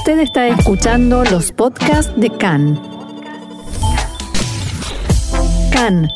Usted 0.00 0.20
está 0.20 0.48
escuchando 0.48 1.24
los 1.24 1.52
podcasts 1.52 2.10
de 2.16 2.30
CAN. 2.30 2.80
CAN, 5.70 6.08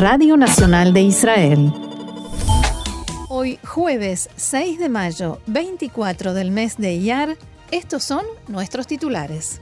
Radio 0.00 0.36
Nacional 0.36 0.92
de 0.92 1.02
Israel. 1.02 1.72
Hoy 3.28 3.60
jueves 3.64 4.28
6 4.34 4.80
de 4.80 4.88
mayo, 4.88 5.38
24 5.46 6.34
del 6.34 6.50
mes 6.50 6.76
de 6.76 6.94
Iyar, 6.94 7.36
estos 7.70 8.02
son 8.02 8.24
nuestros 8.48 8.88
titulares. 8.88 9.60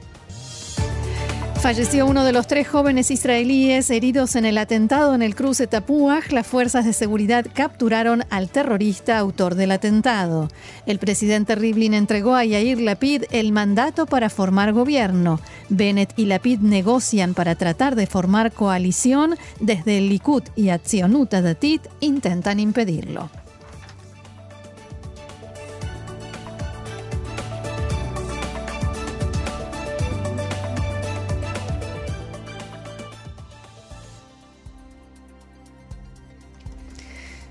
Falleció 1.62 2.06
uno 2.06 2.24
de 2.24 2.32
los 2.32 2.46
tres 2.46 2.66
jóvenes 2.66 3.10
israelíes 3.10 3.90
heridos 3.90 4.34
en 4.34 4.46
el 4.46 4.56
atentado 4.56 5.14
en 5.14 5.20
el 5.20 5.34
cruce 5.34 5.66
Tapuaj. 5.66 6.32
Las 6.32 6.46
fuerzas 6.46 6.86
de 6.86 6.94
seguridad 6.94 7.44
capturaron 7.52 8.24
al 8.30 8.48
terrorista 8.48 9.18
autor 9.18 9.56
del 9.56 9.72
atentado. 9.72 10.48
El 10.86 10.98
presidente 10.98 11.54
Rivlin 11.56 11.92
entregó 11.92 12.34
a 12.34 12.46
Yair 12.46 12.80
Lapid 12.80 13.24
el 13.30 13.52
mandato 13.52 14.06
para 14.06 14.30
formar 14.30 14.72
gobierno. 14.72 15.38
Bennett 15.68 16.18
y 16.18 16.24
Lapid 16.24 16.60
negocian 16.60 17.34
para 17.34 17.54
tratar 17.56 17.94
de 17.94 18.06
formar 18.06 18.52
coalición. 18.52 19.34
Desde 19.60 19.98
el 19.98 20.08
Likud 20.08 20.44
y 20.56 20.70
Atzionut 20.70 21.30
Datit 21.30 21.82
intentan 22.00 22.58
impedirlo. 22.58 23.28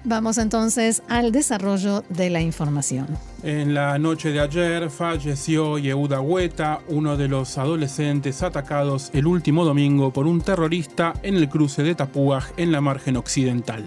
Vamos 0.09 0.40
entonces 0.40 1.04
al 1.08 1.31
desarrollo 1.31 2.04
de 2.09 2.31
la 2.31 2.41
información. 2.41 3.05
En 3.44 3.76
la 3.76 3.99
noche 3.99 4.32
de 4.32 4.40
ayer 4.40 4.90
falleció 4.90 5.77
Yehuda 5.77 6.20
Hueta, 6.20 6.80
uno 6.88 7.16
de 7.16 7.27
los 7.27 7.59
adolescentes 7.59 8.41
atacados 8.41 9.12
el 9.13 9.27
último 9.27 9.65
domingo 9.65 10.12
por 10.12 10.26
un 10.26 10.41
terrorista 10.41 11.13
en 11.21 11.35
el 11.35 11.48
cruce 11.48 11.84
de 11.84 11.93
Tapuaj 11.93 12.46
en 12.57 12.71
la 12.71 12.82
margen 12.82 13.18
occidental. 13.18 13.85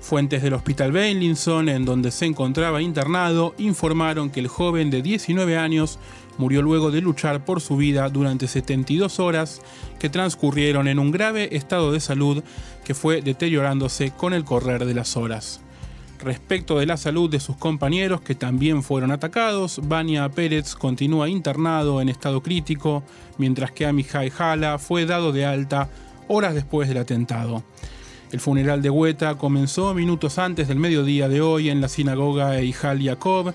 Fuentes 0.00 0.42
del 0.42 0.54
Hospital 0.54 0.90
Beilinson, 0.90 1.68
en 1.68 1.84
donde 1.84 2.12
se 2.12 2.24
encontraba 2.24 2.80
internado, 2.80 3.54
informaron 3.58 4.30
que 4.30 4.40
el 4.40 4.48
joven 4.48 4.90
de 4.90 5.02
19 5.02 5.58
años 5.58 5.98
murió 6.38 6.62
luego 6.62 6.90
de 6.90 7.00
luchar 7.00 7.44
por 7.44 7.60
su 7.60 7.76
vida 7.76 8.08
durante 8.08 8.48
72 8.48 9.20
horas 9.20 9.60
que 9.98 10.08
transcurrieron 10.08 10.88
en 10.88 10.98
un 10.98 11.10
grave 11.10 11.56
estado 11.56 11.92
de 11.92 12.00
salud 12.00 12.42
que 12.84 12.94
fue 12.94 13.22
deteriorándose 13.22 14.10
con 14.10 14.32
el 14.32 14.44
correr 14.44 14.84
de 14.84 14.94
las 14.94 15.16
horas. 15.16 15.60
Respecto 16.22 16.78
de 16.78 16.86
la 16.86 16.96
salud 16.96 17.28
de 17.28 17.40
sus 17.40 17.56
compañeros 17.56 18.20
que 18.20 18.36
también 18.36 18.84
fueron 18.84 19.10
atacados, 19.10 19.80
Bania 19.82 20.28
Pérez 20.28 20.76
continúa 20.76 21.28
internado 21.28 22.00
en 22.00 22.08
estado 22.08 22.42
crítico, 22.42 23.02
mientras 23.38 23.72
que 23.72 23.86
Amihai 23.86 24.32
Hala 24.38 24.78
fue 24.78 25.04
dado 25.04 25.32
de 25.32 25.44
alta 25.44 25.88
horas 26.28 26.54
después 26.54 26.88
del 26.88 26.98
atentado. 26.98 27.64
El 28.30 28.40
funeral 28.40 28.80
de 28.82 28.88
Hueta 28.88 29.34
comenzó 29.34 29.92
minutos 29.94 30.38
antes 30.38 30.68
del 30.68 30.78
mediodía 30.78 31.28
de 31.28 31.40
hoy 31.40 31.68
en 31.68 31.80
la 31.80 31.88
sinagoga 31.88 32.56
Eijal 32.58 33.00
Yaakov 33.00 33.52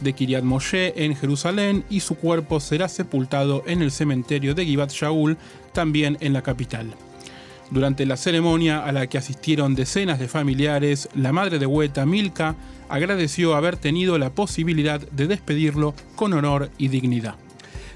de 0.00 0.12
Kiryat 0.12 0.44
Moshe 0.44 1.04
en 1.04 1.14
Jerusalén 1.16 1.84
y 1.90 2.00
su 2.00 2.16
cuerpo 2.16 2.60
será 2.60 2.88
sepultado 2.88 3.62
en 3.66 3.82
el 3.82 3.90
cementerio 3.90 4.54
de 4.54 4.64
Givat 4.64 4.90
Shaul, 4.90 5.36
también 5.72 6.16
en 6.20 6.32
la 6.32 6.42
capital. 6.42 6.94
Durante 7.70 8.06
la 8.06 8.16
ceremonia 8.16 8.84
a 8.84 8.92
la 8.92 9.06
que 9.06 9.18
asistieron 9.18 9.74
decenas 9.74 10.18
de 10.18 10.28
familiares, 10.28 11.08
la 11.14 11.32
madre 11.32 11.58
de 11.58 11.66
Hueta, 11.66 12.06
Milka, 12.06 12.56
agradeció 12.88 13.54
haber 13.54 13.76
tenido 13.76 14.18
la 14.18 14.30
posibilidad 14.30 15.00
de 15.00 15.26
despedirlo 15.26 15.94
con 16.14 16.32
honor 16.34 16.70
y 16.78 16.88
dignidad. 16.88 17.36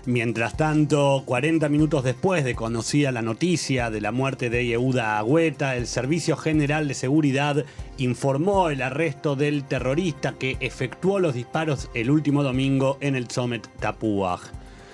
Mientras 0.09 0.57
tanto, 0.57 1.23
40 1.27 1.69
minutos 1.69 2.03
después 2.03 2.43
de 2.43 2.55
conocida 2.55 3.13
la 3.13 3.21
noticia 3.21 3.91
de 3.91 4.01
la 4.01 4.11
muerte 4.11 4.49
de 4.49 4.65
Yehuda 4.65 5.19
Agüeta, 5.19 5.77
el 5.77 5.87
Servicio 5.87 6.35
General 6.39 6.89
de 6.89 6.95
Seguridad 6.95 7.67
informó 7.99 8.71
el 8.71 8.81
arresto 8.81 9.37
del 9.37 9.65
terrorista 9.65 10.33
que 10.33 10.57
efectuó 10.61 11.19
los 11.19 11.35
disparos 11.35 11.91
el 11.93 12.11
último 12.11 12.43
domingo 12.43 12.97
en 13.03 13.17
el 13.17 13.29
Zomet 13.29 13.69
Tapuaj. 13.81 14.41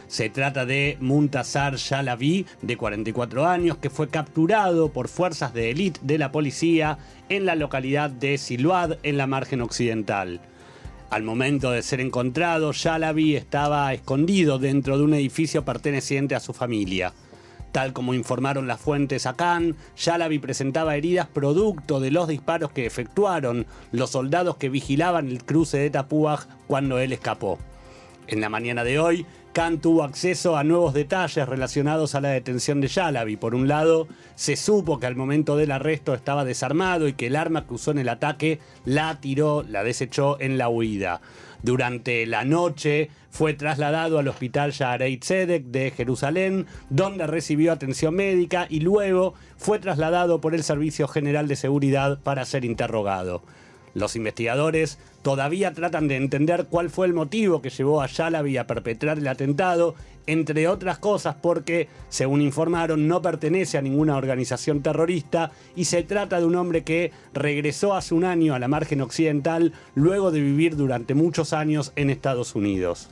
Se 0.09 0.31
trata 0.31 0.67
de 0.67 0.97
Muntazar 0.99 1.77
Shalavi, 1.77 2.45
de 2.63 2.77
44 2.77 3.47
años, 3.47 3.77
que 3.77 3.91
fue 3.91 4.09
capturado 4.09 4.89
por 4.93 5.07
fuerzas 5.07 5.55
de 5.55 5.71
élite 5.71 6.01
de 6.03 6.19
la 6.19 6.33
policía 6.33 6.99
en 7.29 7.47
la 7.47 7.55
localidad 7.55 8.11
de 8.11 8.37
Siluad, 8.37 8.99
en 9.05 9.17
la 9.17 9.29
margen 9.29 9.61
occidental. 9.61 10.41
Al 11.11 11.23
momento 11.23 11.71
de 11.71 11.83
ser 11.83 12.01
encontrado, 12.01 12.73
Shalabi 12.73 13.37
estaba 13.37 13.93
escondido 13.93 14.59
dentro 14.59 14.99
de 14.99 15.05
un 15.05 15.15
edificio 15.15 15.65
perteneciente 15.65 16.35
a 16.35 16.41
su 16.41 16.53
familia. 16.53 17.13
Tal 17.73 17.93
como 17.93 18.15
informaron 18.15 18.67
las 18.69 18.81
fuentes 18.81 19.27
a 19.27 19.35
Shalabi 19.97 20.39
presentaba 20.39 20.97
heridas 20.97 21.27
producto 21.27 22.01
de 22.01 22.11
los 22.11 22.29
disparos 22.29 22.71
que 22.71 22.87
efectuaron 22.87 23.67
los 23.91 24.11
soldados 24.11 24.57
que 24.57 24.69
vigilaban 24.69 25.29
el 25.29 25.45
cruce 25.45 25.79
de 25.79 25.91
Tapuaj 25.91 26.47
cuando 26.69 26.99
él 26.99 27.13
escapó. 27.13 27.59
En 28.27 28.41
la 28.41 28.49
mañana 28.49 28.85
de 28.85 28.99
hoy, 28.99 29.27
Khan 29.53 29.81
tuvo 29.81 30.03
acceso 30.03 30.57
a 30.57 30.65
nuevos 30.65 30.95
detalles 30.95 31.49
relacionados 31.49 32.15
a 32.15 32.21
la 32.21 32.31
detención 32.31 32.81
de 32.81 32.89
Yalabi. 32.89 33.37
Por 33.37 33.55
un 33.55 33.69
lado, 33.69 34.09
se 34.35 34.57
supo 34.57 34.99
que 34.99 35.07
al 35.07 35.15
momento 35.15 35.57
del 35.57 35.71
arresto 35.71 36.15
estaba 36.15 36.45
desarmado 36.45 37.07
y 37.07 37.13
que 37.13 37.27
el 37.27 37.37
arma 37.37 37.67
que 37.67 37.75
usó 37.75 37.91
en 37.91 37.99
el 37.99 38.09
ataque 38.09 38.61
la 38.85 39.21
tiró, 39.21 39.63
la 39.63 39.85
desechó 39.85 40.41
en 40.41 40.57
la 40.59 40.71
huida. 40.71 41.21
Durante 41.63 42.27
la 42.27 42.45
noche 42.45 43.11
fue 43.31 43.55
trasladado 43.55 44.19
al 44.19 44.29
hospital 44.29 44.73
Shaarei 44.73 45.19
Tzedek 45.19 45.65
de 45.67 45.91
Jerusalén, 45.91 46.67
donde 46.91 47.27
recibió 47.27 47.73
atención 47.73 48.15
médica 48.15 48.67
y 48.69 48.81
luego 48.81 49.35
fue 49.57 49.79
trasladado 49.79 50.41
por 50.41 50.55
el 50.55 50.63
Servicio 50.63 51.09
General 51.09 51.47
de 51.47 51.57
Seguridad 51.57 52.19
para 52.23 52.45
ser 52.45 52.65
interrogado. 52.65 53.43
Los 53.95 54.17
investigadores 54.17 54.99
todavía 55.23 55.73
tratan 55.73 56.09
de 56.09 56.17
entender 56.17 56.67
cuál 56.69 56.91
fue 56.91 57.07
el 57.07 57.15
motivo 57.15 57.63
que 57.63 57.71
llevó 57.71 58.03
a 58.03 58.07
Yalabi 58.07 58.57
a 58.57 58.67
perpetrar 58.67 59.19
el 59.19 59.29
atentado, 59.29 59.95
entre 60.27 60.67
otras 60.69 60.99
cosas 60.99 61.37
porque, 61.41 61.89
según 62.09 62.41
informaron, 62.41 63.07
no 63.07 63.23
pertenece 63.23 63.79
a 63.79 63.83
ninguna 63.83 64.17
organización 64.17 64.83
terrorista 64.83 65.53
y 65.77 65.85
se 65.85 66.03
trata 66.03 66.41
de 66.41 66.47
un 66.47 66.57
hombre 66.57 66.83
que 66.83 67.13
regresó 67.33 67.95
hace 67.95 68.15
un 68.15 68.25
año 68.25 68.55
a 68.55 68.59
la 68.59 68.69
margen 68.69 69.01
occidental 69.01 69.73
luego 69.95 70.33
de 70.33 70.41
vivir 70.41 70.77
durante 70.77 71.15
muchos 71.15 71.53
años 71.53 71.93
en 71.95 72.11
Estados 72.11 72.55
Unidos. 72.55 73.11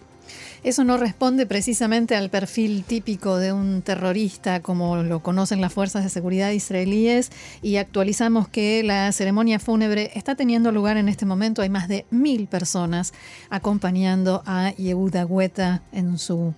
Eso 0.65 0.85
no 0.85 0.97
responde 0.97 1.45
precisamente 1.47 2.15
al 2.15 2.31
perfil 2.31 2.85
típico 2.85 3.37
de 3.37 3.53
un 3.53 3.83
terrorista 3.83 4.61
como 4.61 5.03
lo 5.03 5.21
conocen 5.21 5.61
las 5.61 5.73
fuerzas 5.73 6.05
de 6.05 6.11
seguridad 6.11 6.51
israelíes 6.51 7.31
y 7.63 7.77
actualizamos 7.77 8.49
que 8.49 8.83
la 8.85 9.11
ceremonia 9.13 9.59
fúnebre 9.59 10.11
está 10.15 10.37
teniendo 10.37 10.71
lugar 10.71 10.97
en 10.97 11.09
este 11.09 11.27
momento. 11.27 11.63
Hay 11.63 11.69
más 11.69 11.89
de 11.89 12.07
mil 12.11 12.47
personas 12.47 13.13
acompañando 13.51 14.43
a 14.47 14.73
Yehuda 14.77 15.25
Guetta 15.25 15.83
en 15.93 16.19
su 16.19 16.55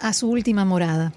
a 0.00 0.12
su 0.14 0.30
última 0.30 0.64
morada. 0.64 1.12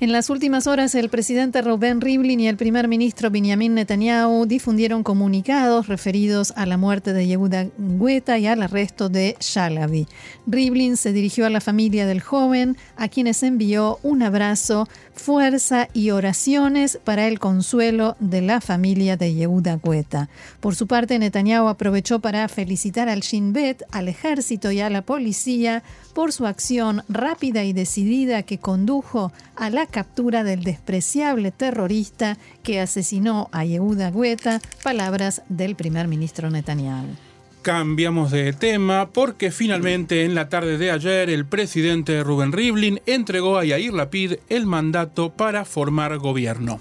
En 0.00 0.10
las 0.10 0.28
últimas 0.28 0.66
horas, 0.66 0.96
el 0.96 1.08
presidente 1.08 1.62
Rubén 1.62 2.00
Rivlin 2.00 2.40
y 2.40 2.48
el 2.48 2.56
primer 2.56 2.88
ministro 2.88 3.30
Benjamin 3.30 3.74
Netanyahu 3.74 4.44
difundieron 4.44 5.04
comunicados 5.04 5.86
referidos 5.86 6.52
a 6.56 6.66
la 6.66 6.76
muerte 6.76 7.12
de 7.12 7.28
Yehuda 7.28 7.68
Guetta 7.78 8.36
y 8.38 8.48
al 8.48 8.62
arresto 8.62 9.08
de 9.08 9.36
Shalabi. 9.38 10.08
Rivlin 10.48 10.96
se 10.96 11.12
dirigió 11.12 11.46
a 11.46 11.50
la 11.50 11.60
familia 11.60 12.06
del 12.06 12.20
joven, 12.20 12.76
a 12.96 13.08
quienes 13.08 13.44
envió 13.44 14.00
un 14.02 14.24
abrazo, 14.24 14.88
fuerza 15.14 15.88
y 15.92 16.10
oraciones 16.10 16.98
para 17.04 17.28
el 17.28 17.38
consuelo 17.38 18.16
de 18.18 18.42
la 18.42 18.60
familia 18.60 19.16
de 19.16 19.32
Yehuda 19.32 19.78
Guetta. 19.80 20.28
Por 20.58 20.74
su 20.74 20.88
parte, 20.88 21.20
Netanyahu 21.20 21.68
aprovechó 21.68 22.18
para 22.18 22.48
felicitar 22.48 23.08
al 23.08 23.20
Shin 23.20 23.52
Bet, 23.52 23.84
al 23.92 24.08
ejército 24.08 24.72
y 24.72 24.80
a 24.80 24.90
la 24.90 25.02
policía 25.02 25.84
por 26.14 26.32
su 26.32 26.46
acción 26.46 27.02
rápida 27.08 27.64
y 27.64 27.72
decidida 27.72 28.42
que 28.42 28.58
condujo 28.58 29.32
a 29.56 29.70
la 29.70 29.83
captura 29.86 30.44
del 30.44 30.62
despreciable 30.64 31.50
terrorista 31.50 32.38
que 32.62 32.80
asesinó 32.80 33.48
a 33.52 33.64
Yehuda 33.64 34.10
Guetta, 34.10 34.60
palabras 34.82 35.42
del 35.48 35.76
primer 35.76 36.08
ministro 36.08 36.50
Netanyahu. 36.50 37.06
Cambiamos 37.62 38.30
de 38.30 38.52
tema 38.52 39.08
porque 39.10 39.50
finalmente 39.50 40.24
en 40.24 40.34
la 40.34 40.50
tarde 40.50 40.76
de 40.76 40.90
ayer 40.90 41.30
el 41.30 41.46
presidente 41.46 42.22
Rubén 42.22 42.52
Rivlin 42.52 43.00
entregó 43.06 43.56
a 43.56 43.64
Yair 43.64 43.94
Lapid 43.94 44.34
el 44.50 44.66
mandato 44.66 45.30
para 45.30 45.64
formar 45.64 46.18
gobierno. 46.18 46.78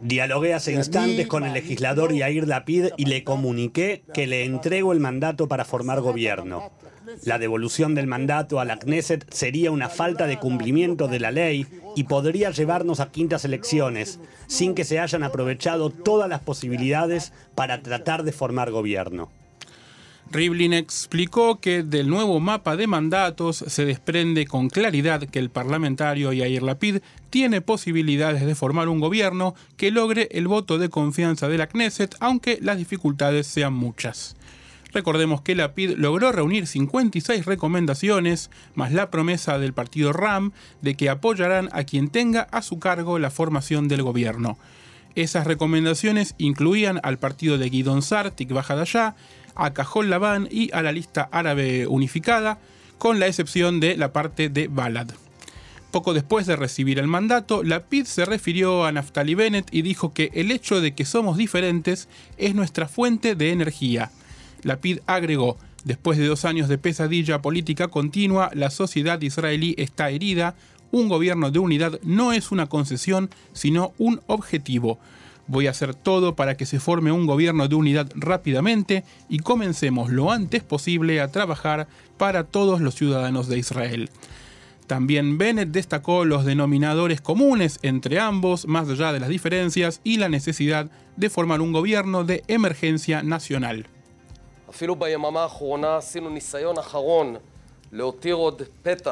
Dialogué 0.00 0.54
hace 0.54 0.72
instantes 0.72 1.26
con 1.26 1.44
el 1.44 1.52
legislador 1.52 2.12
Yair 2.12 2.48
Lapid 2.48 2.86
y 2.96 3.04
le 3.04 3.24
comuniqué 3.24 4.04
que 4.12 4.26
le 4.26 4.44
entrego 4.44 4.92
el 4.92 5.00
mandato 5.00 5.48
para 5.48 5.64
formar 5.64 6.00
gobierno. 6.00 6.70
La 7.24 7.38
devolución 7.38 7.94
del 7.94 8.06
mandato 8.06 8.58
a 8.58 8.64
la 8.64 8.78
Knesset 8.78 9.32
sería 9.32 9.70
una 9.70 9.88
falta 9.88 10.26
de 10.26 10.38
cumplimiento 10.38 11.06
de 11.06 11.20
la 11.20 11.30
ley 11.30 11.66
y 11.94 12.04
podría 12.04 12.50
llevarnos 12.50 13.00
a 13.00 13.10
quintas 13.12 13.44
elecciones, 13.44 14.18
sin 14.48 14.74
que 14.74 14.84
se 14.84 14.98
hayan 14.98 15.22
aprovechado 15.22 15.90
todas 15.90 16.28
las 16.28 16.40
posibilidades 16.40 17.32
para 17.54 17.82
tratar 17.82 18.24
de 18.24 18.32
formar 18.32 18.70
gobierno. 18.70 19.30
Rivlin 20.30 20.72
explicó 20.72 21.60
que 21.60 21.84
del 21.84 22.08
nuevo 22.08 22.40
mapa 22.40 22.76
de 22.76 22.88
mandatos 22.88 23.64
se 23.66 23.84
desprende 23.84 24.46
con 24.46 24.68
claridad 24.68 25.22
que 25.22 25.38
el 25.38 25.50
parlamentario 25.50 26.32
Yair 26.32 26.62
Lapid 26.62 26.98
tiene 27.30 27.60
posibilidades 27.60 28.44
de 28.44 28.54
formar 28.56 28.88
un 28.88 28.98
gobierno 28.98 29.54
que 29.76 29.92
logre 29.92 30.28
el 30.32 30.48
voto 30.48 30.78
de 30.78 30.88
confianza 30.88 31.48
de 31.48 31.58
la 31.58 31.68
Knesset, 31.68 32.16
aunque 32.18 32.58
las 32.60 32.76
dificultades 32.76 33.46
sean 33.46 33.72
muchas. 33.72 34.36
Recordemos 34.92 35.42
que 35.42 35.54
Lapid 35.54 35.92
logró 35.96 36.32
reunir 36.32 36.66
56 36.66 37.44
recomendaciones, 37.44 38.50
más 38.74 38.92
la 38.92 39.10
promesa 39.10 39.58
del 39.58 39.74
partido 39.74 40.12
RAM 40.12 40.52
de 40.80 40.96
que 40.96 41.08
apoyarán 41.08 41.68
a 41.72 41.84
quien 41.84 42.08
tenga 42.08 42.42
a 42.50 42.62
su 42.62 42.80
cargo 42.80 43.18
la 43.18 43.30
formación 43.30 43.88
del 43.88 44.02
gobierno. 44.02 44.58
Esas 45.14 45.46
recomendaciones 45.46 46.34
incluían 46.36 47.00
al 47.02 47.18
partido 47.18 47.58
de 47.58 47.70
Guidon 47.70 48.02
Sar, 48.02 48.32
Tikva 48.32 48.64
a 49.56 49.72
Cajol 49.72 50.10
Labán 50.10 50.48
y 50.50 50.70
a 50.72 50.82
la 50.82 50.92
lista 50.92 51.28
árabe 51.32 51.86
unificada, 51.86 52.58
con 52.98 53.18
la 53.18 53.26
excepción 53.26 53.80
de 53.80 53.96
la 53.96 54.12
parte 54.12 54.48
de 54.48 54.68
Balad. 54.68 55.08
Poco 55.90 56.14
después 56.14 56.46
de 56.46 56.56
recibir 56.56 56.98
el 56.98 57.06
mandato, 57.06 57.62
Lapid 57.62 58.04
se 58.04 58.24
refirió 58.24 58.84
a 58.84 58.92
Naftali 58.92 59.34
Bennett 59.34 59.68
y 59.72 59.82
dijo 59.82 60.12
que 60.12 60.30
el 60.34 60.50
hecho 60.50 60.80
de 60.80 60.94
que 60.94 61.04
somos 61.04 61.36
diferentes 61.36 62.08
es 62.36 62.54
nuestra 62.54 62.88
fuente 62.88 63.34
de 63.34 63.50
energía. 63.50 64.10
Lapid 64.62 64.98
agregó, 65.06 65.56
después 65.84 66.18
de 66.18 66.26
dos 66.26 66.44
años 66.44 66.68
de 66.68 66.78
pesadilla 66.78 67.40
política 67.40 67.88
continua, 67.88 68.50
la 68.52 68.70
sociedad 68.70 69.20
israelí 69.22 69.74
está 69.78 70.10
herida, 70.10 70.54
un 70.90 71.08
gobierno 71.08 71.50
de 71.50 71.58
unidad 71.58 71.98
no 72.02 72.32
es 72.32 72.52
una 72.52 72.66
concesión, 72.66 73.30
sino 73.52 73.92
un 73.98 74.20
objetivo. 74.26 74.98
Voy 75.48 75.66
a 75.68 75.70
hacer 75.70 75.94
todo 75.94 76.34
para 76.34 76.56
que 76.56 76.66
se 76.66 76.80
forme 76.80 77.12
un 77.12 77.26
gobierno 77.26 77.68
de 77.68 77.76
unidad 77.76 78.10
rápidamente 78.14 79.04
y 79.28 79.38
comencemos 79.38 80.10
lo 80.10 80.32
antes 80.32 80.62
posible 80.62 81.20
a 81.20 81.28
trabajar 81.28 81.86
para 82.16 82.44
todos 82.44 82.80
los 82.80 82.94
ciudadanos 82.94 83.46
de 83.48 83.58
Israel. 83.58 84.10
También 84.86 85.36
Bennett 85.36 85.70
destacó 85.70 86.24
los 86.24 86.44
denominadores 86.44 87.20
comunes 87.20 87.78
entre 87.82 88.20
ambos, 88.20 88.66
más 88.66 88.88
allá 88.88 89.12
de 89.12 89.20
las 89.20 89.28
diferencias, 89.28 90.00
y 90.04 90.18
la 90.18 90.28
necesidad 90.28 90.90
de 91.16 91.30
formar 91.30 91.60
un 91.60 91.72
gobierno 91.72 92.24
de 92.24 92.44
emergencia 92.46 93.22
nacional. 93.22 93.86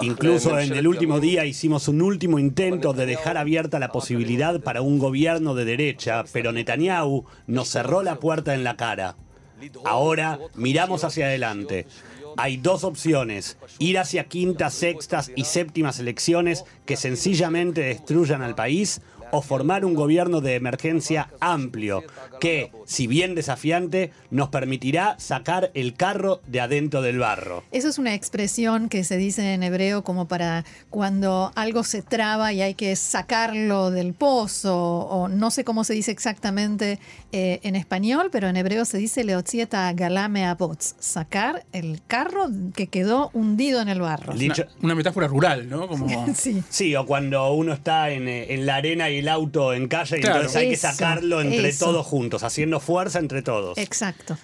Incluso 0.02 0.58
en 0.58 0.72
el 0.72 0.86
último 0.86 1.20
día 1.20 1.44
hicimos 1.44 1.88
un 1.88 2.02
último 2.02 2.38
intento 2.38 2.92
de 2.92 3.06
dejar 3.06 3.36
abierta 3.36 3.78
la 3.78 3.92
posibilidad 3.92 4.60
para 4.60 4.82
un 4.82 4.98
gobierno 4.98 5.54
de 5.54 5.64
derecha, 5.64 6.24
pero 6.32 6.52
Netanyahu 6.52 7.24
nos 7.46 7.68
cerró 7.68 8.02
la 8.02 8.16
puerta 8.16 8.54
en 8.54 8.64
la 8.64 8.76
cara. 8.76 9.16
Ahora 9.84 10.38
miramos 10.54 11.04
hacia 11.04 11.26
adelante. 11.26 11.86
Hay 12.36 12.56
dos 12.56 12.82
opciones, 12.82 13.56
ir 13.78 13.98
hacia 13.98 14.24
quintas, 14.24 14.74
sextas 14.74 15.30
y 15.36 15.44
séptimas 15.44 16.00
elecciones 16.00 16.64
que 16.84 16.96
sencillamente 16.96 17.82
destruyan 17.82 18.42
al 18.42 18.56
país 18.56 19.00
o 19.30 19.42
formar 19.42 19.84
un 19.84 19.94
gobierno 19.94 20.40
de 20.40 20.54
emergencia 20.54 21.30
amplio 21.40 22.02
que, 22.40 22.70
si 22.84 23.06
bien 23.06 23.34
desafiante, 23.34 24.12
nos 24.30 24.48
permitirá 24.48 25.16
sacar 25.18 25.70
el 25.74 25.94
carro 25.94 26.40
de 26.46 26.60
adentro 26.60 27.02
del 27.02 27.18
barro. 27.18 27.62
Eso 27.70 27.88
es 27.88 27.98
una 27.98 28.14
expresión 28.14 28.88
que 28.88 29.04
se 29.04 29.16
dice 29.16 29.54
en 29.54 29.62
hebreo 29.62 30.04
como 30.04 30.28
para 30.28 30.64
cuando 30.90 31.52
algo 31.54 31.84
se 31.84 32.02
traba 32.02 32.52
y 32.52 32.62
hay 32.62 32.74
que 32.74 32.94
sacarlo 32.96 33.90
del 33.90 34.14
pozo, 34.14 34.76
o 34.76 35.28
no 35.28 35.50
sé 35.50 35.64
cómo 35.64 35.84
se 35.84 35.94
dice 35.94 36.10
exactamente 36.10 36.98
eh, 37.32 37.60
en 37.62 37.76
español, 37.76 38.28
pero 38.30 38.48
en 38.48 38.56
hebreo 38.56 38.84
se 38.84 38.98
dice 38.98 39.24
leotzieta 39.24 39.92
galame 39.92 40.44
abots, 40.44 40.96
sacar 40.98 41.64
el 41.72 42.00
carro 42.06 42.48
que 42.74 42.88
quedó 42.88 43.30
hundido 43.32 43.80
en 43.80 43.88
el 43.88 44.00
barro. 44.00 44.34
Una, 44.82 44.94
metáfora 44.94 45.26
rural, 45.26 45.68
¿no? 45.68 45.88
Como... 45.88 46.06
sí. 46.34 46.62
sí, 46.68 46.94
o 46.94 47.06
cuando 47.06 47.52
uno 47.52 47.72
está 47.72 48.10
en, 48.10 48.28
eh, 48.28 48.54
en 48.54 48.66
la 48.66 48.76
arena 48.76 49.10
y 49.10 49.13
el 49.18 49.28
auto 49.28 49.72
en 49.72 49.88
calle 49.88 50.18
y 50.18 50.26
entonces 50.26 50.56
hay 50.56 50.70
que 50.70 50.76
sacarlo 50.76 51.40
entre 51.40 51.72
todos 51.72 52.06
juntos, 52.06 52.42
haciendo 52.42 52.80
fuerza 52.80 53.18
entre 53.18 53.42
todos. 53.42 53.78
Exacto. 53.78 54.36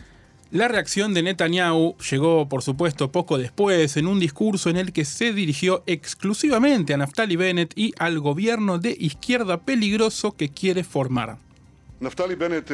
La 0.50 0.66
reacción 0.66 1.14
de 1.14 1.22
Netanyahu 1.22 1.96
llegó, 2.10 2.48
por 2.48 2.62
supuesto, 2.62 3.12
poco 3.12 3.38
después, 3.38 3.96
en 3.96 4.08
un 4.08 4.18
discurso 4.18 4.68
en 4.68 4.78
el 4.78 4.92
que 4.92 5.04
se 5.04 5.32
dirigió 5.32 5.84
exclusivamente 5.86 6.92
a 6.92 6.96
Naftali 6.96 7.36
Bennett 7.36 7.72
y 7.76 7.94
al 8.00 8.18
gobierno 8.18 8.78
de 8.78 8.96
izquierda 8.98 9.58
peligroso 9.58 10.32
que 10.32 10.48
quiere 10.48 10.82
formar. 10.82 11.38
Naftali 12.00 12.34
Bennett 12.34 12.68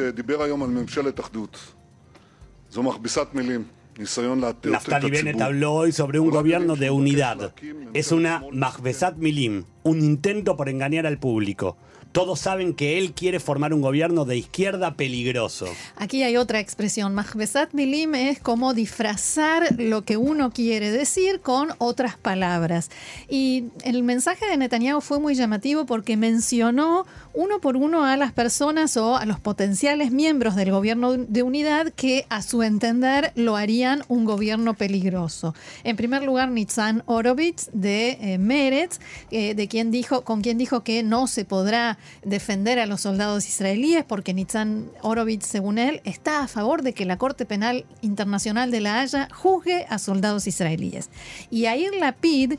Naftali 4.63 5.09
Bennett 5.11 5.41
habló 5.41 5.73
hoy 5.73 5.91
sobre 5.91 6.19
un 6.19 6.29
gobierno 6.29 6.75
de 6.75 6.89
unidad. 6.89 7.53
Es 7.93 8.11
una 8.11 8.43
Mahbesat 8.51 9.17
Milim, 9.17 9.65
un 9.83 10.01
intento 10.01 10.57
por 10.57 10.69
engañar 10.69 11.05
al 11.05 11.19
público. 11.19 11.77
Todos 12.11 12.39
saben 12.39 12.73
que 12.73 12.97
él 12.97 13.13
quiere 13.13 13.39
formar 13.39 13.73
un 13.73 13.81
gobierno 13.81 14.25
de 14.25 14.37
izquierda 14.37 14.95
peligroso. 14.95 15.67
Aquí 15.95 16.23
hay 16.23 16.37
otra 16.37 16.59
expresión. 16.59 17.13
Mahbesat 17.13 17.73
Milim 17.73 18.15
es 18.15 18.39
como 18.39 18.73
disfrazar 18.73 19.75
lo 19.77 20.03
que 20.03 20.17
uno 20.17 20.51
quiere 20.51 20.91
decir 20.91 21.41
con 21.41 21.69
otras 21.77 22.17
palabras. 22.17 22.89
Y 23.29 23.65
el 23.83 24.03
mensaje 24.03 24.45
de 24.47 24.57
Netanyahu 24.57 25.01
fue 25.01 25.19
muy 25.19 25.35
llamativo 25.35 25.85
porque 25.85 26.17
mencionó 26.17 27.05
uno 27.37 27.61
por 27.61 27.77
uno 27.77 28.03
a 28.03 28.17
las 28.17 28.31
personas 28.31 28.97
o 28.97 29.15
a 29.15 29.25
los 29.27 29.39
potenciales 29.39 30.11
miembros 30.11 30.55
del 30.55 30.71
gobierno 30.71 31.13
de 31.13 31.43
unidad 31.43 31.93
que 31.93 32.25
a 32.29 32.41
su 32.41 32.63
entender 32.63 33.31
lo 33.35 33.55
harían 33.55 34.03
un 34.07 34.25
gobierno 34.25 34.73
peligroso. 34.73 35.53
En 35.83 35.95
primer 35.95 36.23
lugar, 36.23 36.49
Nitzan 36.49 37.03
Orovitz 37.05 37.69
de 37.73 38.17
eh, 38.19 38.37
Meretz, 38.39 38.99
eh, 39.29 39.53
de 39.53 39.67
quien 39.67 39.91
dijo, 39.91 40.23
con 40.23 40.41
quien 40.41 40.57
dijo 40.57 40.83
que 40.83 41.03
no 41.03 41.27
se 41.27 41.45
podrá 41.45 41.99
defender 42.23 42.79
a 42.79 42.87
los 42.87 43.01
soldados 43.01 43.47
israelíes 43.47 44.03
porque 44.03 44.33
Nitzan 44.33 44.89
Orovitz, 45.03 45.45
según 45.45 45.77
él, 45.77 46.01
está 46.05 46.41
a 46.41 46.47
favor 46.47 46.81
de 46.81 46.93
que 46.93 47.05
la 47.05 47.19
Corte 47.19 47.45
Penal 47.45 47.85
Internacional 48.01 48.71
de 48.71 48.81
La 48.81 48.99
Haya 48.99 49.29
juzgue 49.31 49.85
a 49.89 49.99
soldados 49.99 50.47
israelíes. 50.47 51.11
Y 51.51 51.65
Air 51.65 51.93
Lapid 51.99 52.55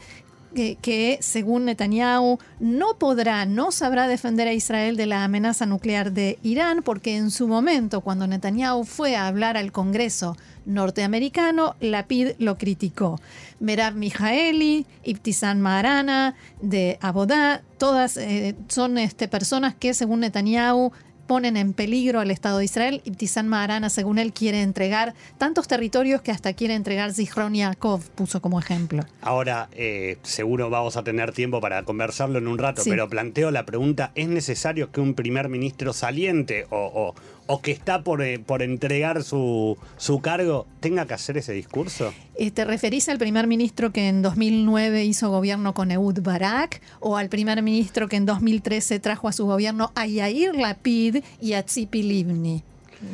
que, 0.55 1.19
según 1.21 1.67
Netanyahu 1.67 2.39
no 2.61 2.99
podrá, 2.99 3.45
no 3.47 3.73
sabrá 3.73 4.09
defender 4.09 4.49
a 4.49 4.53
Israel 4.53 4.97
de 4.97 5.07
la 5.07 5.25
amenaza 5.25 5.67
nuclear 5.67 6.13
de 6.13 6.39
Irán, 6.43 6.83
porque 6.83 7.17
en 7.17 7.31
su 7.31 7.49
momento, 7.49 8.01
cuando 8.01 8.27
Netanyahu 8.27 8.85
fue 8.85 9.17
a 9.17 9.27
hablar 9.27 9.57
al 9.57 9.73
Congreso 9.73 10.37
norteamericano, 10.65 11.77
Lapid 11.81 12.33
lo 12.39 12.59
criticó. 12.59 13.21
Merav 13.61 13.95
Mijaeli, 13.95 14.87
Ibtisam 15.05 15.59
Maharana, 15.59 16.35
de 16.61 16.99
Abodá, 17.01 17.63
todas 17.79 18.17
eh, 18.17 18.55
son 18.69 18.99
este, 18.99 19.29
personas 19.29 19.75
que, 19.75 19.95
según 19.95 20.21
Netanyahu, 20.21 20.93
ponen 21.29 21.57
en 21.57 21.75
peligro 21.75 22.19
al 22.19 22.33
Estado 22.33 22.59
de 22.59 22.65
Israel. 22.65 23.03
Ibtisam 23.05 23.47
Maharana, 23.47 23.91
según 23.91 24.19
él, 24.19 24.33
quiere 24.33 24.63
entregar 24.63 25.15
tantos 25.37 25.69
territorios 25.69 26.23
que 26.23 26.33
hasta 26.33 26.55
quiere 26.55 26.75
entregar 26.75 27.13
Zichron 27.13 27.55
Yaakov, 27.55 28.03
puso 28.17 28.43
como 28.43 28.59
ejemplo. 28.59 29.05
Ahora, 29.21 29.69
eh, 29.73 30.19
seguro 30.23 30.71
vamos 30.71 30.97
a 30.97 31.05
tener 31.05 31.33
tiempo 31.33 31.61
para 31.61 31.85
conversarlo 31.85 32.39
en 32.39 32.49
un 32.49 32.59
rato, 32.59 32.83
pero 32.85 33.09
planteo 33.09 33.53
la 33.53 33.65
pregunta, 33.65 34.11
¿es 34.17 34.27
necesario 34.27 34.91
que 34.91 35.01
un 35.01 35.15
primer 35.15 35.49
ministro 35.49 35.93
saliente 35.93 36.67
o, 36.71 36.79
o 36.79 37.15
que 37.57 37.73
está 37.73 38.03
por, 38.03 38.23
eh, 38.23 38.39
por 38.39 38.63
entregar 38.63 39.25
su, 39.25 39.79
su, 39.97 40.21
cargo 40.21 40.67
tenga 40.81 41.07
que 41.07 41.15
hacer 41.15 41.39
ese 41.39 41.53
discurso? 41.55 42.13
Eh, 42.35 42.51
¿Te 42.51 42.65
referís 42.67 43.09
al 43.09 43.19
primer 43.19 43.47
ministro 43.47 43.91
que 43.91 44.09
en 44.09 44.21
2009 44.21 45.05
hizo 45.05 45.31
gobierno 45.31 45.73
con 45.73 45.91
Eud 45.91 46.21
Barak 46.21 46.83
o 47.01 47.17
al 47.17 47.31
primer 47.31 47.63
ministro 47.63 48.09
que 48.09 48.17
en 48.17 48.27
2013 48.27 49.01
trajo 49.01 49.29
a 49.29 49.33
su 49.33 49.47
gobierno 49.47 49.91
a 49.95 50.07
Yair 50.07 50.55
Lapid 50.55 51.25
y 51.41 51.55
a 51.55 51.65
Tzipi 51.65 52.03
Livni? 52.03 52.63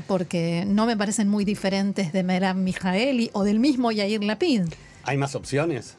Porque 0.08 0.64
no 0.66 0.86
me 0.86 0.96
parecen 0.96 1.28
muy 1.28 1.44
diferentes 1.44 2.12
de 2.12 2.22
Merav 2.22 2.56
Mijaeli 2.56 3.30
o 3.32 3.44
del 3.44 3.60
mismo 3.60 3.92
Yair 3.92 4.24
Lapid. 4.24 4.62
¿Hay 5.04 5.16
más 5.16 5.34
opciones? 5.34 5.94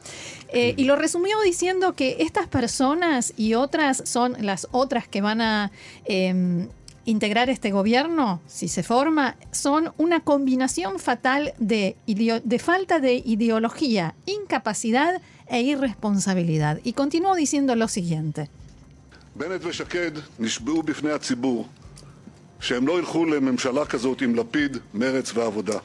Eh, 0.52 0.74
y 0.76 0.84
lo 0.84 0.96
resumió 0.96 1.40
diciendo 1.40 1.94
que 1.94 2.16
estas 2.20 2.48
personas 2.48 3.32
y 3.36 3.54
otras 3.54 4.02
son 4.04 4.36
las 4.40 4.68
otras 4.72 5.08
que 5.08 5.20
van 5.20 5.40
a 5.40 5.70
em, 6.04 6.68
integrar 7.06 7.48
este 7.48 7.70
gobierno, 7.70 8.42
si 8.46 8.68
se 8.68 8.82
forma, 8.82 9.36
son 9.52 9.92
una 9.96 10.20
combinación 10.20 10.98
fatal 10.98 11.54
de, 11.58 11.96
falta 12.60 13.00
de 13.00 13.14
ideología, 13.24 14.14
incapacidad 14.26 15.22
e 15.46 15.62
irresponsabilidad. 15.62 16.80
Y 16.84 16.92
continuó 16.92 17.34
diciendo 17.34 17.74
lo 17.74 17.88
siguiente. 17.88 18.50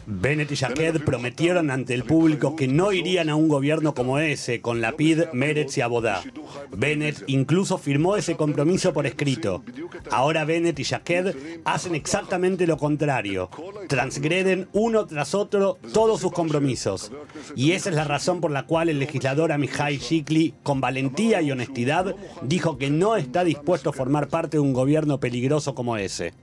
Bennett 0.06 0.52
y 0.52 0.56
Jaqued 0.56 1.04
prometieron 1.04 1.70
ante 1.70 1.94
el 1.94 2.04
público 2.04 2.56
que 2.56 2.68
no 2.68 2.92
irían 2.94 3.30
a 3.30 3.36
un 3.36 3.50
gobierno 3.50 3.94
como 3.94 4.20
ese, 4.20 4.62
con 4.62 4.82
Lapid, 4.82 5.26
Meretz 5.34 5.78
y 5.78 5.82
Abodá. 5.82 6.24
Bennett 6.72 7.24
incluso 7.28 7.78
firmó 7.78 8.16
ese 8.16 8.36
compromiso 8.36 8.94
por 8.94 9.06
escrito. 9.06 9.64
Ahora 10.10 10.46
Bennett 10.46 10.80
y 10.80 10.86
Jaqued 10.86 11.36
hacen 11.66 11.94
exactamente 11.94 12.66
lo 12.66 12.78
contrario. 12.78 13.50
Transgreden 13.88 14.70
uno 14.74 15.06
tras 15.06 15.36
otro 15.36 15.78
todos 15.94 16.22
sus 16.22 16.32
compromisos. 16.32 17.12
Y 17.56 17.74
esa 17.74 17.90
es 17.90 17.96
la 17.96 18.06
razón 18.06 18.40
por 18.40 18.52
la 18.52 18.66
cual 18.66 18.90
el 18.90 19.00
legislador 19.00 19.52
Amihai 19.52 19.98
Shikli, 19.98 20.54
con 20.64 20.80
valentía 20.82 21.42
y 21.42 21.52
honestidad, 21.52 22.16
dijo 22.42 22.78
que 22.78 22.90
no 22.90 23.18
está 23.18 23.44
dispuesto 23.44 23.90
a 23.90 23.94
formar 23.94 24.30
parte 24.30 24.58
de 24.58 24.62
un 24.62 24.74
gobierno 24.74 25.20
peligroso 25.20 25.76
como 25.76 25.98
ese. 25.98 26.34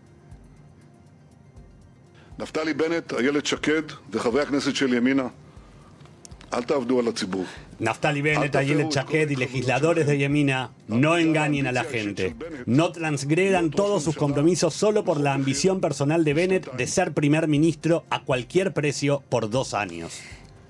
נפתלי 2.39 2.73
בנט, 2.73 3.13
איילת 3.13 3.45
שקד 3.45 3.81
וחברי 4.11 4.41
הכנסת 4.41 4.75
של 4.75 4.93
ימינה, 4.93 5.27
אל 6.53 6.63
תעבדו 6.63 6.99
על 6.99 7.07
הציבור. 7.07 7.45
Naftali 7.79 8.21
Bennett, 8.21 8.55
Ayelet 8.55 8.89
Chaked 8.89 9.31
y 9.31 9.35
legisladores 9.35 10.07
de 10.07 10.17
Yemina 10.17 10.71
no 10.87 11.17
engañen 11.17 11.67
a 11.67 11.71
la 11.71 11.83
gente. 11.83 12.35
No 12.65 12.91
transgredan 12.91 13.71
todos 13.71 14.03
sus 14.03 14.15
compromisos 14.15 14.73
solo 14.73 15.03
por 15.03 15.19
la 15.19 15.33
ambición 15.33 15.81
personal 15.81 16.23
de 16.23 16.33
Bennett 16.33 16.71
de 16.71 16.87
ser 16.87 17.13
primer 17.13 17.47
ministro 17.47 18.05
a 18.09 18.23
cualquier 18.23 18.73
precio 18.73 19.23
por 19.27 19.49
dos 19.49 19.73
años. 19.73 20.21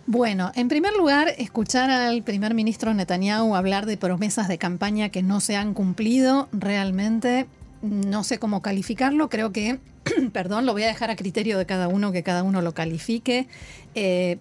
Bueno, 0.06 0.51
en 0.56 0.68
primer 0.68 0.94
lugar, 0.94 1.30
escuchar 1.38 1.89
al 1.89 2.24
primer 2.24 2.53
ministro 2.53 2.94
Netanyahu 2.94 3.56
hablar 3.56 3.86
de 3.86 3.96
promesas 3.96 4.48
de 4.48 4.58
campaña 4.58 5.10
que 5.10 5.24
no 5.24 5.39
se 5.39 5.56
han 5.56 5.74
cumplido, 5.74 6.50
realmente 6.51 7.48
no 7.82 8.25
sé 8.25 8.38
cómo 8.38 8.62
calificarlo, 8.62 9.28
creo 9.28 9.52
que, 9.52 9.78
perdón, 10.32 10.66
lo 10.66 10.73
voy 10.73 10.85
a 10.85 10.88
dejar 10.88 11.11
a 11.11 11.16
criterio 11.16 11.58
de 11.58 11.66
cada 11.66 11.88
uno, 11.88 12.12
que 12.12 12.23
cada 12.23 12.42
uno 12.42 12.62
lo 12.62 12.75
califique, 12.75 13.49
eh, 13.94 14.38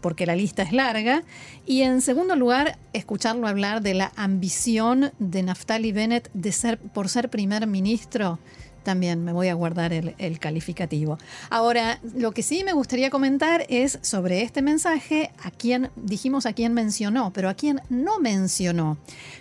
porque 0.00 0.26
la 0.26 0.36
lista 0.36 0.62
es 0.62 0.72
larga. 0.72 1.22
Y 1.66 1.82
en 1.82 2.00
segundo 2.00 2.36
lugar, 2.36 2.78
escucharlo 2.92 3.48
hablar 3.48 3.82
de 3.82 3.94
la 3.94 4.12
ambición 4.16 5.12
de 5.18 5.42
Naftali 5.42 5.92
Bennett 5.92 6.30
de 6.32 6.52
ser, 6.52 6.78
por 6.78 7.08
ser 7.08 7.28
primer 7.30 7.66
ministro 7.66 8.38
también 8.86 9.24
me 9.24 9.32
voy 9.32 9.48
a 9.48 9.54
guardar 9.54 9.92
el, 9.92 10.38
calificativo. 10.38 11.18
Ahora, 11.50 11.98
lo 12.14 12.30
que 12.30 12.44
sí 12.44 12.62
me 12.62 12.72
gustaría 12.72 13.10
comentar 13.10 13.66
es 13.68 13.98
sobre 14.00 14.42
este 14.42 14.62
mensaje, 14.62 15.32
a 15.42 15.50
quién 15.50 15.90
dijimos 15.96 16.46
a 16.46 16.52
quién 16.52 16.72
mencionó, 16.72 17.32
pero 17.32 17.48
a 17.48 17.54
quién 17.54 17.82
no 17.90 18.20
mencionó. 18.20 18.96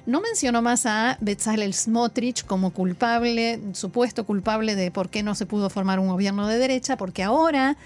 No 0.07 0.19
mencionó 0.19 0.63
más 0.63 0.87
a 0.87 1.19
Bezalel 1.21 1.75
Smotrich 1.75 2.43
como 2.43 2.71
culpable, 2.71 3.59
supuesto 3.73 4.25
culpable 4.25 4.75
de 4.75 4.89
por 4.89 5.09
qué 5.09 5.21
no 5.21 5.35
se 5.35 5.45
pudo 5.45 5.69
formar 5.69 5.99
un 5.99 6.07
gobierno 6.07 6.47
de 6.47 6.57
derecha, 6.57 6.97
porque 6.97 7.21
ahora 7.21 7.77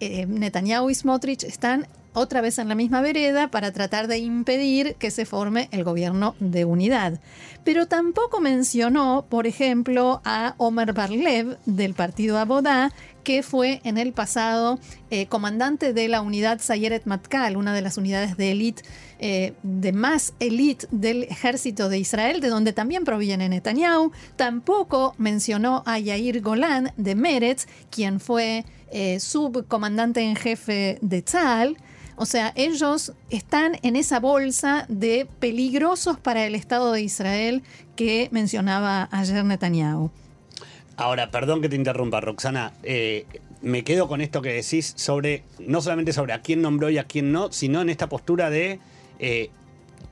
eh, 0.00 0.26
Netanyahu 0.26 0.90
y 0.90 0.94
Smotrich 0.94 1.44
están 1.44 1.86
otra 2.16 2.40
vez 2.40 2.58
en 2.58 2.68
la 2.68 2.74
misma 2.74 3.02
vereda 3.02 3.50
para 3.50 3.72
tratar 3.72 4.08
de 4.08 4.16
impedir 4.16 4.94
que 4.94 5.10
se 5.10 5.26
forme 5.26 5.68
el 5.70 5.84
gobierno 5.84 6.34
de 6.40 6.64
unidad. 6.64 7.20
Pero 7.62 7.86
tampoco 7.86 8.40
mencionó, 8.40 9.26
por 9.28 9.46
ejemplo, 9.46 10.22
a 10.24 10.54
Omer 10.56 10.94
Barlev 10.94 11.58
del 11.66 11.92
partido 11.92 12.38
Abodá, 12.38 12.90
que 13.22 13.42
fue 13.42 13.82
en 13.84 13.98
el 13.98 14.14
pasado 14.14 14.78
eh, 15.10 15.26
comandante 15.26 15.92
de 15.92 16.08
la 16.08 16.22
unidad 16.22 16.60
Sayeret 16.60 17.04
Matkal, 17.04 17.56
una 17.56 17.74
de 17.74 17.82
las 17.82 17.98
unidades 17.98 18.38
de 18.38 18.52
élite, 18.52 18.82
eh, 19.18 19.52
de 19.62 19.92
más 19.92 20.32
élite 20.40 20.86
del 20.92 21.24
ejército 21.24 21.90
de 21.90 21.98
Israel, 21.98 22.40
de 22.40 22.48
donde 22.48 22.72
también 22.72 23.04
proviene 23.04 23.48
Netanyahu. 23.50 24.12
Tampoco 24.36 25.14
mencionó 25.18 25.82
a 25.84 25.98
Yair 25.98 26.40
Golan 26.40 26.92
de 26.96 27.14
Meretz, 27.14 27.66
quien 27.90 28.20
fue 28.20 28.64
eh, 28.90 29.20
subcomandante 29.20 30.22
en 30.22 30.36
jefe 30.36 30.98
de 31.02 31.20
Tzal. 31.20 31.76
O 32.16 32.24
sea, 32.24 32.52
ellos 32.56 33.12
están 33.28 33.78
en 33.82 33.94
esa 33.94 34.20
bolsa 34.20 34.86
de 34.88 35.26
peligrosos 35.38 36.18
para 36.18 36.46
el 36.46 36.54
Estado 36.54 36.92
de 36.92 37.02
Israel 37.02 37.62
que 37.94 38.28
mencionaba 38.32 39.08
ayer 39.12 39.44
Netanyahu. 39.44 40.10
Ahora, 40.96 41.30
perdón 41.30 41.60
que 41.60 41.68
te 41.68 41.76
interrumpa, 41.76 42.22
Roxana. 42.22 42.72
Eh, 42.82 43.26
me 43.60 43.84
quedo 43.84 44.08
con 44.08 44.22
esto 44.22 44.40
que 44.40 44.52
decís 44.52 44.94
sobre, 44.96 45.44
no 45.58 45.82
solamente 45.82 46.14
sobre 46.14 46.32
a 46.32 46.40
quién 46.40 46.62
nombró 46.62 46.88
y 46.88 46.96
a 46.96 47.04
quién 47.04 47.32
no, 47.32 47.52
sino 47.52 47.82
en 47.82 47.90
esta 47.90 48.08
postura 48.08 48.48
de, 48.48 48.80
eh, 49.18 49.50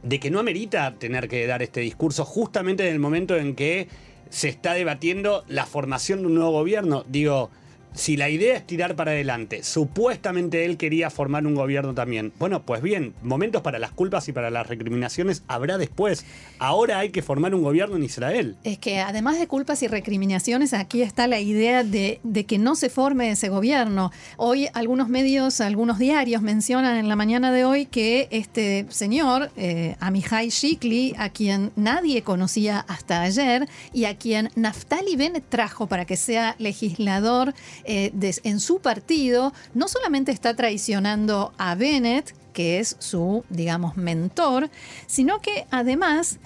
de 0.03 0.21
que 0.21 0.31
no 0.31 0.41
amerita 0.41 0.93
tener 0.99 1.27
que 1.27 1.47
dar 1.47 1.63
este 1.63 1.81
discurso 1.81 2.27
justamente 2.27 2.87
en 2.87 2.93
el 2.93 2.99
momento 2.99 3.35
en 3.37 3.55
que 3.55 3.89
se 4.29 4.49
está 4.49 4.75
debatiendo 4.75 5.45
la 5.49 5.65
formación 5.65 6.21
de 6.21 6.27
un 6.27 6.35
nuevo 6.35 6.51
gobierno. 6.51 7.05
Digo, 7.09 7.51
si 7.95 8.17
la 8.17 8.29
idea 8.29 8.57
es 8.57 8.67
tirar 8.67 8.97
para 8.97 9.13
adelante, 9.13 9.63
supuestamente 9.63 10.65
él 10.65 10.77
quería 10.77 11.11
formar 11.11 11.47
un 11.47 11.55
gobierno 11.55 11.95
también. 11.95 12.33
Bueno, 12.39 12.63
pues 12.63 12.83
bien, 12.83 13.15
momentos 13.23 13.63
para 13.63 13.79
las 13.79 13.93
culpas 13.93 14.29
y 14.29 14.33
para 14.33 14.51
las 14.51 14.67
recriminaciones 14.67 15.45
habrá 15.47 15.79
después. 15.79 16.27
Ahora 16.59 16.99
hay 16.99 17.11
que 17.11 17.23
formar 17.23 17.55
un 17.55 17.63
gobierno 17.63 17.97
en 17.97 18.03
Israel. 18.03 18.57
Es 18.65 18.79
que 18.79 18.99
además 18.99 19.39
de 19.39 19.47
culpas 19.47 19.83
y 19.83 19.89
recriminaciones, 19.89 20.75
aquí 20.75 21.03
está 21.03 21.29
la 21.29 21.39
idea 21.39 21.85
de, 21.85 22.21
que 22.49 22.59
no 22.59 22.75
se 22.75 22.91
forme 22.91 23.31
ese 23.31 23.49
gobierno. 23.49 24.11
Hoy 24.37 24.69
algunos 24.75 25.09
medios, 25.09 25.61
algunos 25.61 25.99
diarios 25.99 26.43
mencionan 26.43 26.97
en 26.97 27.09
la 27.09 27.17
mañana 27.17 27.53
de 27.53 27.65
hoy 27.65 27.87
que 27.87 28.27
este 28.33 28.87
señor, 28.89 29.51
eh, 29.57 29.95
Amihai 30.01 30.49
Shikli, 30.49 31.15
a 31.17 31.29
quien 31.29 31.71
nadie 31.77 32.23
conocía 32.23 32.81
hasta 32.89 33.23
ayer 33.23 33.69
y 33.93 34.07
a 34.07 34.17
quien 34.17 34.51
Naftali 34.57 35.15
Bennett 35.15 35.49
trajo 35.49 35.87
para 35.87 36.05
que 36.05 36.17
sea 36.17 36.57
legislador, 36.59 37.55
eh, 37.85 38.13
en 38.45 38.61
su 38.61 38.81
partido 38.81 39.53
no 39.75 39.89
solamente 39.89 40.33
está 40.33 40.55
traicionando 40.55 41.53
a 41.59 41.75
Bennett, 41.75 42.35
que 42.53 42.79
es 42.79 42.97
su, 43.01 43.45
digamos, 43.51 43.97
mentor, 43.97 44.71
sino 45.07 45.41
que 45.41 45.67
además 45.71 46.39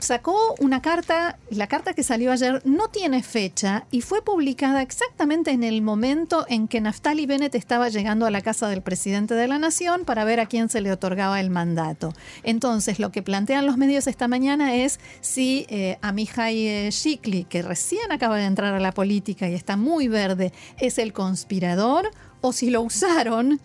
sacó 0.00 0.36
una 0.58 0.82
carta, 0.82 1.38
la 1.50 1.68
carta 1.68 1.94
que 1.94 2.02
salió 2.02 2.32
ayer 2.32 2.60
no 2.64 2.88
tiene 2.88 3.22
fecha 3.22 3.86
y 3.90 4.00
fue 4.00 4.22
publicada 4.22 4.82
exactamente 4.82 5.52
en 5.52 5.62
el 5.62 5.80
momento 5.80 6.44
en 6.48 6.66
que 6.66 6.80
Naftali 6.80 7.26
Bennett 7.26 7.54
estaba 7.54 7.88
llegando 7.88 8.26
a 8.26 8.30
la 8.30 8.40
casa 8.40 8.68
del 8.68 8.82
presidente 8.82 9.34
de 9.34 9.46
la 9.46 9.58
nación 9.58 10.04
para 10.04 10.24
ver 10.24 10.40
a 10.40 10.46
quién 10.46 10.68
se 10.68 10.80
le 10.80 10.90
otorgaba 10.90 11.40
el 11.40 11.50
mandato. 11.50 12.12
Entonces, 12.42 12.98
lo 12.98 13.12
que 13.12 13.22
plantean 13.22 13.66
los 13.66 13.76
medios 13.76 14.06
esta 14.06 14.26
mañana 14.26 14.74
es 14.74 14.98
si 15.20 15.66
eh, 15.68 15.98
Amihai 16.02 16.66
eh, 16.66 16.90
Shikli, 16.90 17.44
que 17.44 17.62
recién 17.62 18.10
acaba 18.10 18.38
de 18.38 18.46
entrar 18.46 18.74
a 18.74 18.80
la 18.80 18.92
política 18.92 19.48
y 19.48 19.54
está 19.54 19.76
muy 19.76 20.08
verde, 20.08 20.52
es 20.78 20.98
el 20.98 21.12
conspirador 21.12 22.10
o 22.40 22.52
si 22.52 22.70
lo 22.70 22.82
usaron 22.82 23.60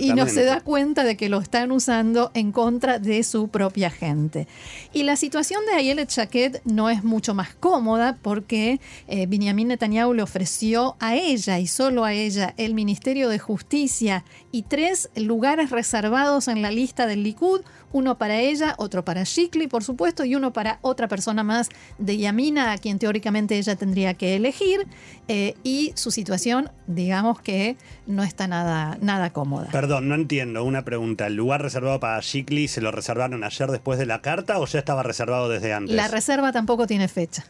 y 0.00 0.12
no 0.12 0.26
se 0.26 0.44
da 0.44 0.60
cuenta 0.60 1.04
de 1.04 1.16
que 1.16 1.28
lo 1.28 1.38
están 1.38 1.70
usando 1.72 2.30
en 2.34 2.52
contra 2.52 2.98
de 2.98 3.22
su 3.22 3.48
propia 3.48 3.90
gente. 3.90 4.46
Y 4.92 5.02
la 5.04 5.16
situación 5.16 5.64
de 5.66 5.72
Ayelet 5.72 6.08
Chaquet 6.08 6.60
no 6.64 6.90
es 6.90 7.04
mucho 7.04 7.34
más 7.34 7.54
cómoda 7.54 8.18
porque 8.20 8.80
eh, 9.06 9.26
Benjamin 9.26 9.68
Netanyahu 9.68 10.14
le 10.14 10.22
ofreció 10.22 10.96
a 11.00 11.16
ella 11.16 11.58
y 11.58 11.66
solo 11.66 12.04
a 12.04 12.12
ella 12.12 12.54
el 12.56 12.74
Ministerio 12.74 13.28
de 13.28 13.38
Justicia 13.38 14.24
y 14.50 14.62
tres 14.62 15.10
lugares 15.14 15.70
reservados 15.70 16.48
en 16.48 16.62
la 16.62 16.70
lista 16.70 17.06
del 17.06 17.22
Likud, 17.22 17.60
uno 17.92 18.18
para 18.18 18.40
ella, 18.40 18.74
otro 18.78 19.04
para 19.04 19.24
Shikli, 19.24 19.66
por 19.66 19.84
supuesto, 19.84 20.24
y 20.24 20.34
uno 20.34 20.52
para 20.52 20.78
otra 20.82 21.08
persona 21.08 21.42
más 21.42 21.68
de 21.98 22.16
Yamina, 22.18 22.72
a 22.72 22.78
quien 22.78 22.98
teóricamente 22.98 23.58
ella 23.58 23.76
tendría 23.76 24.14
que 24.14 24.36
elegir, 24.36 24.86
eh, 25.28 25.54
y 25.64 25.92
su 25.94 26.10
situación, 26.10 26.70
digamos 26.86 27.40
que 27.40 27.76
no 28.06 28.22
está 28.22 28.46
nada, 28.46 28.98
nada 29.00 29.32
cómoda. 29.32 29.68
Perdón, 29.70 30.08
no 30.08 30.14
entiendo, 30.14 30.64
una 30.64 30.84
pregunta, 30.84 31.26
¿el 31.26 31.34
lugar 31.34 31.62
reservado 31.62 32.00
para 32.00 32.20
Shikli 32.20 32.68
se 32.68 32.80
lo 32.80 32.90
reservaron 32.90 33.44
ayer 33.44 33.70
después 33.70 33.98
de 33.98 34.06
la 34.06 34.20
carta 34.20 34.58
o 34.58 34.66
ya 34.66 34.78
estaba 34.78 35.02
reservado 35.02 35.48
desde 35.48 35.72
antes? 35.72 35.94
La 35.94 36.08
reserva 36.08 36.52
tampoco 36.52 36.86
tiene 36.86 37.08
fecha. 37.08 37.44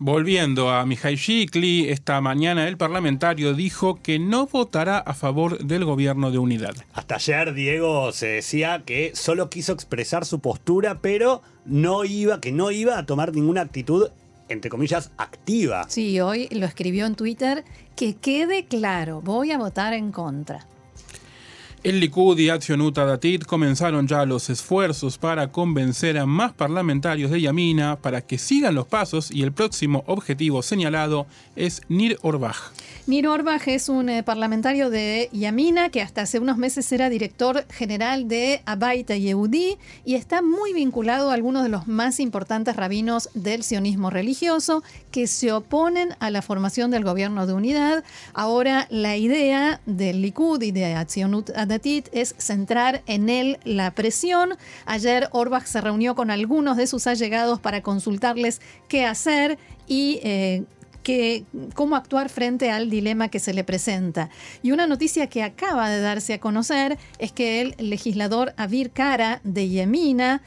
Volviendo 0.00 0.70
a 0.70 0.86
Mihai 0.86 1.16
Shikli, 1.16 1.88
esta 1.88 2.20
mañana 2.20 2.68
el 2.68 2.76
parlamentario 2.76 3.54
dijo 3.54 4.00
que 4.00 4.18
no 4.18 4.46
votará 4.46 4.98
a 4.98 5.12
favor 5.12 5.58
del 5.58 5.84
gobierno 5.84 6.30
de 6.30 6.38
unidad. 6.38 6.74
Hasta 6.92 7.16
ayer 7.16 7.52
Diego 7.52 8.12
se 8.12 8.28
decía 8.28 8.82
que 8.86 9.10
solo 9.14 9.50
quiso 9.50 9.72
expresar 9.72 10.24
su 10.24 10.38
postura, 10.38 10.98
pero 11.02 11.42
no 11.64 12.04
iba, 12.04 12.40
que 12.40 12.52
no 12.52 12.70
iba 12.70 12.96
a 12.96 13.06
tomar 13.06 13.34
ninguna 13.34 13.62
actitud 13.62 14.08
entre 14.48 14.70
comillas, 14.70 15.10
activa. 15.18 15.84
Sí, 15.88 16.20
hoy 16.20 16.48
lo 16.50 16.66
escribió 16.66 17.06
en 17.06 17.14
Twitter, 17.14 17.64
que 17.96 18.16
quede 18.16 18.64
claro, 18.64 19.20
voy 19.20 19.52
a 19.52 19.58
votar 19.58 19.92
en 19.92 20.10
contra. 20.10 20.66
El 21.84 22.00
Likud 22.00 22.36
y 22.40 22.48
Atzionut 22.48 22.96
Datit 22.96 23.44
comenzaron 23.44 24.08
ya 24.08 24.24
los 24.24 24.50
esfuerzos 24.50 25.16
para 25.16 25.52
convencer 25.52 26.18
a 26.18 26.26
más 26.26 26.52
parlamentarios 26.52 27.30
de 27.30 27.40
Yamina 27.40 27.94
para 27.94 28.20
que 28.20 28.36
sigan 28.36 28.74
los 28.74 28.88
pasos 28.88 29.30
y 29.30 29.44
el 29.44 29.52
próximo 29.52 30.02
objetivo 30.08 30.62
señalado 30.62 31.28
es 31.54 31.82
Nir 31.88 32.18
Orbach. 32.22 32.72
Nir 33.06 33.28
Orbach 33.28 33.66
es 33.68 33.88
un 33.88 34.08
eh, 34.08 34.22
parlamentario 34.24 34.90
de 34.90 35.30
Yamina 35.32 35.88
que 35.88 36.02
hasta 36.02 36.22
hace 36.22 36.40
unos 36.40 36.58
meses 36.58 36.90
era 36.92 37.08
director 37.08 37.64
general 37.70 38.26
de 38.26 38.60
Abaita 38.66 39.16
Yehudi 39.16 39.78
y 40.04 40.16
está 40.16 40.42
muy 40.42 40.74
vinculado 40.74 41.30
a 41.30 41.34
algunos 41.34 41.62
de 41.62 41.68
los 41.68 41.86
más 41.86 42.18
importantes 42.18 42.74
rabinos 42.74 43.30
del 43.34 43.62
sionismo 43.62 44.10
religioso 44.10 44.82
que 45.12 45.28
se 45.28 45.52
oponen 45.52 46.16
a 46.18 46.30
la 46.30 46.42
formación 46.42 46.90
del 46.90 47.04
gobierno 47.04 47.46
de 47.46 47.52
unidad. 47.52 48.04
Ahora 48.34 48.88
la 48.90 49.16
idea 49.16 49.80
del 49.86 50.20
Likud 50.20 50.60
y 50.60 50.72
de 50.72 50.94
Atzionut 50.94 51.50
Es 52.12 52.34
centrar 52.38 53.02
en 53.06 53.28
él 53.28 53.58
la 53.64 53.90
presión. 53.92 54.56
Ayer 54.86 55.28
Orbach 55.32 55.66
se 55.66 55.80
reunió 55.80 56.14
con 56.14 56.30
algunos 56.30 56.76
de 56.76 56.86
sus 56.86 57.06
allegados 57.06 57.60
para 57.60 57.82
consultarles 57.82 58.60
qué 58.88 59.04
hacer 59.04 59.58
y 59.86 60.20
eh, 60.22 60.64
cómo 61.74 61.96
actuar 61.96 62.28
frente 62.28 62.70
al 62.70 62.90
dilema 62.90 63.28
que 63.28 63.38
se 63.38 63.54
le 63.54 63.64
presenta. 63.64 64.28
Y 64.62 64.72
una 64.72 64.86
noticia 64.86 65.28
que 65.28 65.42
acaba 65.42 65.88
de 65.88 66.00
darse 66.00 66.34
a 66.34 66.40
conocer 66.40 66.98
es 67.18 67.32
que 67.32 67.60
el 67.60 67.74
legislador 67.78 68.52
Avir 68.56 68.90
Kara 68.90 69.40
de 69.44 69.68
Yemina 69.68 70.42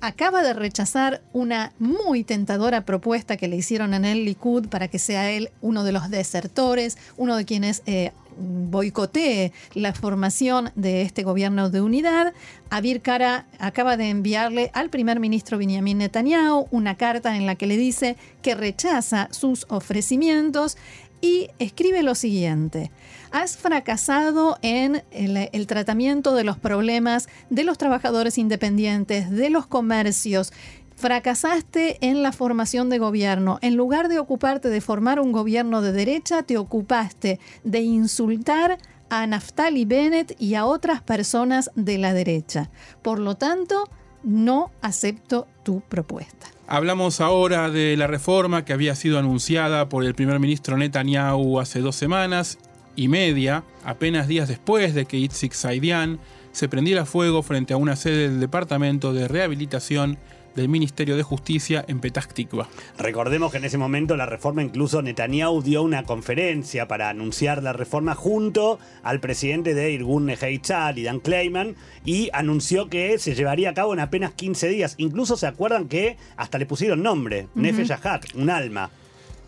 acaba 0.00 0.42
de 0.42 0.52
rechazar 0.52 1.22
una 1.32 1.72
muy 1.78 2.24
tentadora 2.24 2.84
propuesta 2.84 3.38
que 3.38 3.48
le 3.48 3.56
hicieron 3.56 3.94
en 3.94 4.04
el 4.04 4.26
Likud 4.26 4.68
para 4.68 4.88
que 4.88 4.98
sea 4.98 5.30
él 5.30 5.50
uno 5.62 5.82
de 5.82 5.92
los 5.92 6.10
desertores, 6.10 6.98
uno 7.16 7.36
de 7.36 7.46
quienes 7.46 7.82
eh, 7.86 8.12
boicotee 8.38 9.52
la 9.74 9.92
formación 9.92 10.70
de 10.74 11.02
este 11.02 11.22
gobierno 11.22 11.70
de 11.70 11.80
unidad. 11.80 12.34
Abir 12.70 13.00
Kara 13.02 13.46
acaba 13.58 13.96
de 13.96 14.10
enviarle 14.10 14.70
al 14.74 14.90
primer 14.90 15.20
ministro 15.20 15.58
Benjamin 15.58 15.98
Netanyahu 15.98 16.66
una 16.70 16.96
carta 16.96 17.36
en 17.36 17.46
la 17.46 17.54
que 17.54 17.66
le 17.66 17.76
dice 17.76 18.16
que 18.42 18.54
rechaza 18.54 19.28
sus 19.30 19.66
ofrecimientos 19.68 20.76
y 21.24 21.48
escribe 21.58 22.02
lo 22.02 22.14
siguiente. 22.14 22.90
Has 23.30 23.56
fracasado 23.56 24.58
en 24.60 25.02
el, 25.10 25.66
tratamiento 25.66 26.34
de 26.34 26.44
los 26.44 26.58
problemas 26.58 27.30
de 27.48 27.64
los 27.64 27.78
trabajadores 27.78 28.36
independientes, 28.36 29.30
de 29.30 29.48
los 29.48 29.66
comercios, 29.66 30.52
fracasaste 30.96 31.98
en 32.00 32.22
la 32.22 32.32
formación 32.32 32.90
de 32.90 32.98
gobierno. 32.98 33.58
En 33.62 33.76
lugar 33.76 34.08
de 34.08 34.18
ocuparte 34.18 34.68
de 34.68 34.80
formar 34.80 35.20
un 35.20 35.32
gobierno 35.32 35.82
de 35.82 35.92
derecha, 35.92 36.42
te 36.42 36.56
ocupaste 36.58 37.40
de 37.64 37.80
insultar 37.80 38.78
a 39.10 39.26
Naftali 39.26 39.84
Bennett 39.84 40.34
y 40.40 40.54
a 40.54 40.66
otras 40.66 41.02
personas 41.02 41.70
de 41.74 41.98
la 41.98 42.12
derecha. 42.14 42.70
Por 43.02 43.18
lo 43.18 43.36
tanto, 43.36 43.88
no 44.22 44.70
acepto 44.80 45.46
tu 45.62 45.80
propuesta. 45.82 46.48
Hablamos 46.66 47.20
ahora 47.20 47.70
de 47.70 47.96
la 47.96 48.06
reforma 48.06 48.64
que 48.64 48.72
había 48.72 48.94
sido 48.94 49.18
anunciada 49.18 49.88
por 49.88 50.04
el 50.04 50.14
primer 50.14 50.40
ministro 50.40 50.78
Netanyahu 50.78 51.60
hace 51.60 51.80
dos 51.80 51.94
semanas 51.94 52.58
y 52.96 53.08
media, 53.08 53.64
apenas 53.84 54.28
días 54.28 54.48
después 54.48 54.94
de 54.94 55.04
que 55.04 55.18
Itzik 55.18 55.52
Saidian 55.52 56.18
se 56.52 56.68
prendiera 56.68 57.04
fuego 57.04 57.42
frente 57.42 57.74
a 57.74 57.76
una 57.76 57.96
sede 57.96 58.30
del 58.30 58.40
Departamento 58.40 59.12
de 59.12 59.28
Rehabilitación 59.28 60.16
del 60.54 60.68
Ministerio 60.68 61.16
de 61.16 61.22
Justicia 61.22 61.84
en 61.88 62.00
Petah 62.00 62.22
Tikva. 62.22 62.68
Recordemos 62.98 63.52
que 63.52 63.58
en 63.58 63.64
ese 63.64 63.78
momento 63.78 64.16
la 64.16 64.26
reforma, 64.26 64.62
incluso 64.62 65.02
Netanyahu 65.02 65.62
dio 65.62 65.82
una 65.82 66.04
conferencia 66.04 66.88
para 66.88 67.08
anunciar 67.08 67.62
la 67.62 67.72
reforma 67.72 68.14
junto 68.14 68.78
al 69.02 69.20
presidente 69.20 69.74
de 69.74 69.90
Irgun 69.90 70.26
Neheitzal 70.26 70.98
y 70.98 71.04
Dan 71.04 71.20
Kleiman 71.20 71.76
y 72.04 72.30
anunció 72.32 72.88
que 72.88 73.18
se 73.18 73.34
llevaría 73.34 73.70
a 73.70 73.74
cabo 73.74 73.92
en 73.92 74.00
apenas 74.00 74.32
15 74.32 74.68
días. 74.68 74.94
Incluso 74.98 75.36
se 75.36 75.46
acuerdan 75.46 75.88
que 75.88 76.16
hasta 76.36 76.58
le 76.58 76.66
pusieron 76.66 77.02
nombre, 77.02 77.42
uh 77.42 77.58
-huh. 77.58 77.62
Nefe 77.62 77.84
Yahat, 77.84 78.34
un 78.34 78.50
alma 78.50 78.90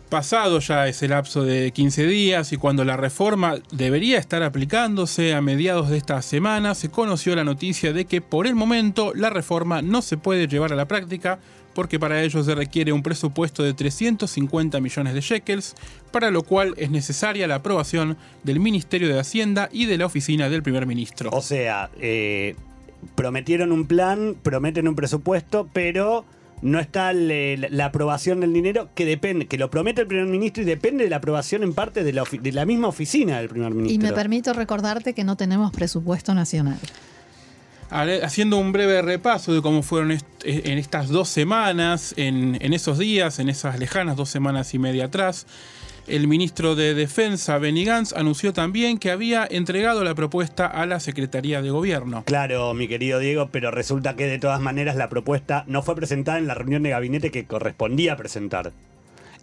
pasado 0.09 0.59
ya 0.59 0.87
ese 0.87 1.07
lapso 1.07 1.43
de 1.43 1.71
15 1.71 2.07
días 2.07 2.53
y 2.53 2.57
cuando 2.57 2.85
la 2.85 2.97
reforma 2.97 3.55
debería 3.71 4.17
estar 4.17 4.43
aplicándose 4.43 5.33
a 5.33 5.41
mediados 5.41 5.89
de 5.89 5.97
esta 5.97 6.21
semana, 6.21 6.75
se 6.75 6.89
conoció 6.89 7.35
la 7.35 7.43
noticia 7.43 7.93
de 7.93 8.05
que 8.05 8.21
por 8.21 8.47
el 8.47 8.55
momento 8.55 9.13
la 9.13 9.29
reforma 9.29 9.81
no 9.81 10.01
se 10.01 10.17
puede 10.17 10.47
llevar 10.47 10.73
a 10.73 10.75
la 10.75 10.87
práctica 10.87 11.39
porque 11.73 11.99
para 11.99 12.23
ello 12.23 12.43
se 12.43 12.55
requiere 12.55 12.91
un 12.91 13.03
presupuesto 13.03 13.61
de 13.61 13.75
350 13.75 14.81
millones 14.81 15.13
de 15.13 15.21
shekels, 15.21 15.75
para 16.11 16.31
lo 16.31 16.41
cual 16.41 16.73
es 16.77 16.89
necesaria 16.89 17.45
la 17.45 17.55
aprobación 17.55 18.17
del 18.41 18.59
Ministerio 18.59 19.07
de 19.09 19.19
Hacienda 19.19 19.69
y 19.71 19.85
de 19.85 19.99
la 19.99 20.07
oficina 20.07 20.49
del 20.49 20.63
primer 20.63 20.87
ministro. 20.87 21.29
O 21.31 21.41
sea, 21.43 21.91
eh, 21.99 22.55
prometieron 23.13 23.71
un 23.71 23.85
plan, 23.85 24.35
prometen 24.41 24.87
un 24.87 24.95
presupuesto, 24.95 25.69
pero 25.71 26.25
no 26.61 26.79
está 26.79 27.13
le, 27.13 27.57
la 27.57 27.85
aprobación 27.85 28.39
del 28.39 28.53
dinero 28.53 28.89
que 28.95 29.05
depende, 29.05 29.47
que 29.47 29.57
lo 29.57 29.69
promete 29.69 30.01
el 30.01 30.07
primer 30.07 30.25
ministro 30.25 30.63
y 30.63 30.65
depende 30.65 31.03
de 31.03 31.09
la 31.09 31.17
aprobación 31.17 31.63
en 31.63 31.73
parte 31.73 32.03
de 32.03 32.13
la, 32.13 32.23
de 32.29 32.51
la 32.51 32.65
misma 32.65 32.87
oficina 32.87 33.37
del 33.39 33.49
primer 33.49 33.73
ministro. 33.73 34.07
Y 34.07 34.09
me 34.09 34.13
permito 34.13 34.53
recordarte 34.53 35.13
que 35.13 35.23
no 35.23 35.37
tenemos 35.37 35.71
presupuesto 35.71 36.33
nacional. 36.33 36.79
Haciendo 37.89 38.57
un 38.57 38.71
breve 38.71 39.01
repaso 39.01 39.53
de 39.53 39.61
cómo 39.61 39.81
fueron 39.81 40.11
est 40.11 40.25
en 40.43 40.77
estas 40.77 41.09
dos 41.09 41.29
semanas, 41.29 42.13
en, 42.17 42.57
en 42.61 42.73
esos 42.73 42.97
días, 42.97 43.39
en 43.39 43.49
esas 43.49 43.79
lejanas 43.79 44.15
dos 44.15 44.29
semanas 44.29 44.73
y 44.73 44.79
media 44.79 45.05
atrás, 45.05 45.47
el 46.07 46.27
ministro 46.27 46.75
de 46.75 46.93
Defensa, 46.93 47.57
Benny 47.57 47.83
Gantz, 47.83 48.13
anunció 48.13 48.53
también 48.53 48.97
que 48.97 49.11
había 49.11 49.45
entregado 49.49 50.05
la 50.05 50.15
propuesta 50.15 50.65
a 50.65 50.85
la 50.85 51.01
Secretaría 51.01 51.61
de 51.61 51.69
Gobierno. 51.69 52.23
Claro, 52.25 52.73
mi 52.73 52.87
querido 52.87 53.19
Diego, 53.19 53.49
pero 53.51 53.71
resulta 53.71 54.15
que 54.15 54.25
de 54.25 54.39
todas 54.39 54.61
maneras 54.61 54.95
la 54.95 55.09
propuesta 55.09 55.65
no 55.67 55.81
fue 55.81 55.95
presentada 55.95 56.37
en 56.37 56.47
la 56.47 56.53
reunión 56.53 56.83
de 56.83 56.91
gabinete 56.91 57.29
que 57.29 57.45
correspondía 57.45 58.15
presentar. 58.15 58.71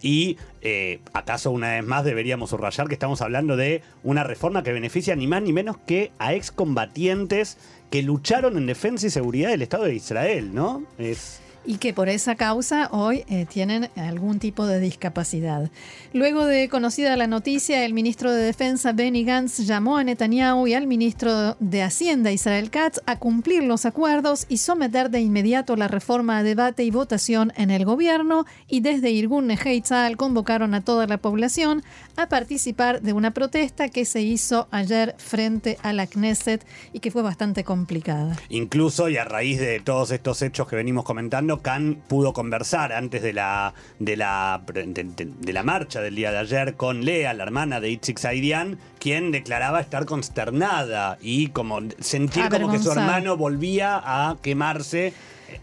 Y 0.01 0.37
eh, 0.61 0.99
acaso 1.13 1.51
una 1.51 1.71
vez 1.71 1.85
más 1.85 2.03
deberíamos 2.03 2.49
subrayar 2.49 2.87
que 2.87 2.93
estamos 2.93 3.21
hablando 3.21 3.55
de 3.57 3.81
una 4.03 4.23
reforma 4.23 4.63
que 4.63 4.73
beneficia 4.73 5.15
ni 5.15 5.27
más 5.27 5.41
ni 5.41 5.53
menos 5.53 5.77
que 5.77 6.11
a 6.19 6.33
excombatientes 6.33 7.57
que 7.89 8.01
lucharon 8.01 8.57
en 8.57 8.65
defensa 8.65 9.07
y 9.07 9.09
seguridad 9.09 9.49
del 9.49 9.61
Estado 9.61 9.85
de 9.85 9.95
Israel, 9.95 10.53
¿no? 10.53 10.83
Es 10.97 11.39
y 11.65 11.77
que 11.77 11.93
por 11.93 12.09
esa 12.09 12.35
causa 12.35 12.89
hoy 12.91 13.23
eh, 13.29 13.45
tienen 13.45 13.89
algún 13.95 14.39
tipo 14.39 14.65
de 14.65 14.79
discapacidad. 14.79 15.69
Luego 16.13 16.45
de 16.45 16.69
conocida 16.69 17.15
la 17.15 17.27
noticia, 17.27 17.85
el 17.85 17.93
ministro 17.93 18.31
de 18.31 18.41
Defensa 18.41 18.93
Benny 18.93 19.23
Gantz 19.23 19.59
llamó 19.59 19.97
a 19.97 20.03
Netanyahu 20.03 20.67
y 20.67 20.73
al 20.73 20.87
ministro 20.87 21.55
de 21.59 21.83
Hacienda 21.83 22.31
Israel 22.31 22.69
Katz 22.69 22.99
a 23.05 23.19
cumplir 23.19 23.63
los 23.63 23.85
acuerdos 23.85 24.45
y 24.49 24.57
someter 24.57 25.09
de 25.09 25.21
inmediato 25.21 25.75
la 25.75 25.87
reforma 25.87 26.37
a 26.37 26.43
debate 26.43 26.83
y 26.83 26.91
votación 26.91 27.51
en 27.57 27.71
el 27.71 27.85
gobierno 27.85 28.45
y 28.67 28.81
desde 28.81 29.11
Irgun 29.11 29.47
Neheitzal 29.47 30.17
convocaron 30.17 30.73
a 30.73 30.81
toda 30.81 31.07
la 31.07 31.17
población 31.17 31.83
a 32.15 32.29
participar 32.29 33.01
de 33.01 33.13
una 33.13 33.31
protesta 33.31 33.89
que 33.89 34.05
se 34.05 34.21
hizo 34.21 34.67
ayer 34.71 35.15
frente 35.17 35.77
a 35.81 35.93
la 35.93 36.07
Knesset 36.07 36.65
y 36.93 36.99
que 36.99 37.11
fue 37.11 37.21
bastante 37.21 37.63
complicada. 37.63 38.35
Incluso 38.49 39.09
y 39.09 39.17
a 39.17 39.25
raíz 39.25 39.59
de 39.59 39.79
todos 39.79 40.11
estos 40.11 40.41
hechos 40.41 40.67
que 40.67 40.75
venimos 40.75 41.03
comentando, 41.03 41.54
Khan 41.61 42.01
pudo 42.07 42.33
conversar 42.33 42.93
antes 42.93 43.21
de 43.21 43.33
la, 43.33 43.73
de 43.99 44.17
la, 44.17 44.61
de, 44.65 45.53
la 45.53 45.63
marcha 45.63 46.01
del 46.01 46.15
día 46.15 46.31
de 46.31 46.37
ayer 46.39 46.75
con 46.75 47.05
Lea, 47.05 47.33
la 47.33 47.43
hermana 47.43 47.79
de 47.79 47.89
Itzik 47.89 48.17
Saidian, 48.17 48.77
quien 48.99 49.31
declaraba 49.31 49.79
estar 49.79 50.05
consternada 50.05 51.17
y 51.21 51.47
como 51.47 51.79
sentir 51.99 52.49
como 52.49 52.71
que 52.71 52.79
su 52.79 52.91
hermano 52.91 53.37
volvía 53.37 54.01
a 54.03 54.37
quemarse 54.41 55.13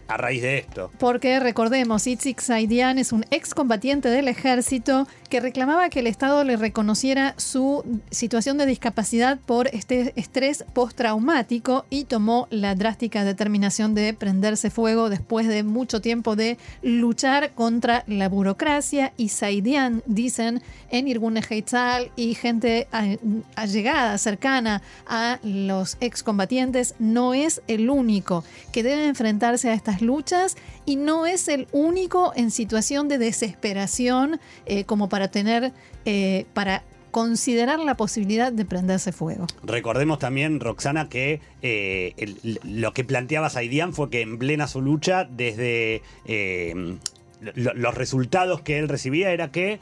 a 0.07 0.17
raíz 0.17 0.41
de 0.41 0.57
esto. 0.59 0.91
Porque 0.99 1.39
recordemos, 1.39 2.07
Itzik 2.07 2.39
Saidian 2.39 2.97
es 2.97 3.11
un 3.11 3.25
excombatiente 3.31 4.09
del 4.09 4.27
ejército 4.27 5.07
que 5.33 5.39
reclamaba 5.39 5.89
que 5.89 6.01
el 6.01 6.05
Estado 6.05 6.43
le 6.43 6.57
reconociera 6.57 7.33
su 7.37 7.83
situación 8.11 8.59
de 8.59 8.67
discapacidad 8.67 9.39
por 9.39 9.67
este 9.69 10.13
estrés 10.15 10.63
postraumático 10.73 11.87
y 11.89 12.03
tomó 12.03 12.47
la 12.51 12.75
drástica 12.75 13.25
determinación 13.25 13.95
de 13.95 14.13
prenderse 14.13 14.69
fuego 14.69 15.09
después 15.09 15.47
de 15.47 15.63
mucho 15.63 16.01
tiempo 16.01 16.35
de 16.35 16.59
luchar 16.83 17.53
contra 17.53 18.03
la 18.05 18.29
burocracia. 18.29 19.11
Y 19.17 19.29
Saidian, 19.29 20.03
dicen, 20.05 20.61
en 20.91 21.07
Irgun 21.07 21.37
Heitzal 21.37 22.11
y 22.15 22.35
gente 22.35 22.87
allegada, 23.55 24.19
cercana 24.19 24.83
a 25.07 25.39
los 25.41 25.97
excombatientes, 25.99 26.93
no 26.99 27.33
es 27.33 27.63
el 27.65 27.89
único 27.89 28.43
que 28.71 28.83
debe 28.83 29.07
enfrentarse 29.07 29.71
a 29.71 29.73
estas 29.73 30.03
luchas 30.03 30.57
y 30.85 30.95
no 30.95 31.25
es 31.25 31.47
el 31.47 31.67
único 31.71 32.33
en 32.35 32.51
situación 32.51 33.07
de 33.07 33.17
desesperación 33.17 34.39
eh, 34.67 34.83
como 34.83 35.09
para 35.09 35.22
tener, 35.29 35.71
eh, 36.05 36.45
para 36.53 36.83
considerar 37.11 37.79
la 37.79 37.95
posibilidad 37.95 38.51
de 38.51 38.65
prenderse 38.65 39.11
fuego. 39.11 39.45
Recordemos 39.63 40.17
también, 40.17 40.59
Roxana, 40.59 41.09
que 41.09 41.41
eh, 41.61 42.35
lo 42.63 42.93
que 42.93 43.03
planteaba 43.03 43.49
Saidian 43.49 43.93
fue 43.93 44.09
que 44.09 44.21
en 44.21 44.39
plena 44.39 44.67
su 44.67 44.81
lucha, 44.81 45.25
desde 45.25 46.01
eh, 46.25 46.97
lo, 47.55 47.73
los 47.75 47.93
resultados 47.93 48.61
que 48.61 48.79
él 48.79 48.89
recibía, 48.89 49.31
era 49.31 49.51
que 49.51 49.79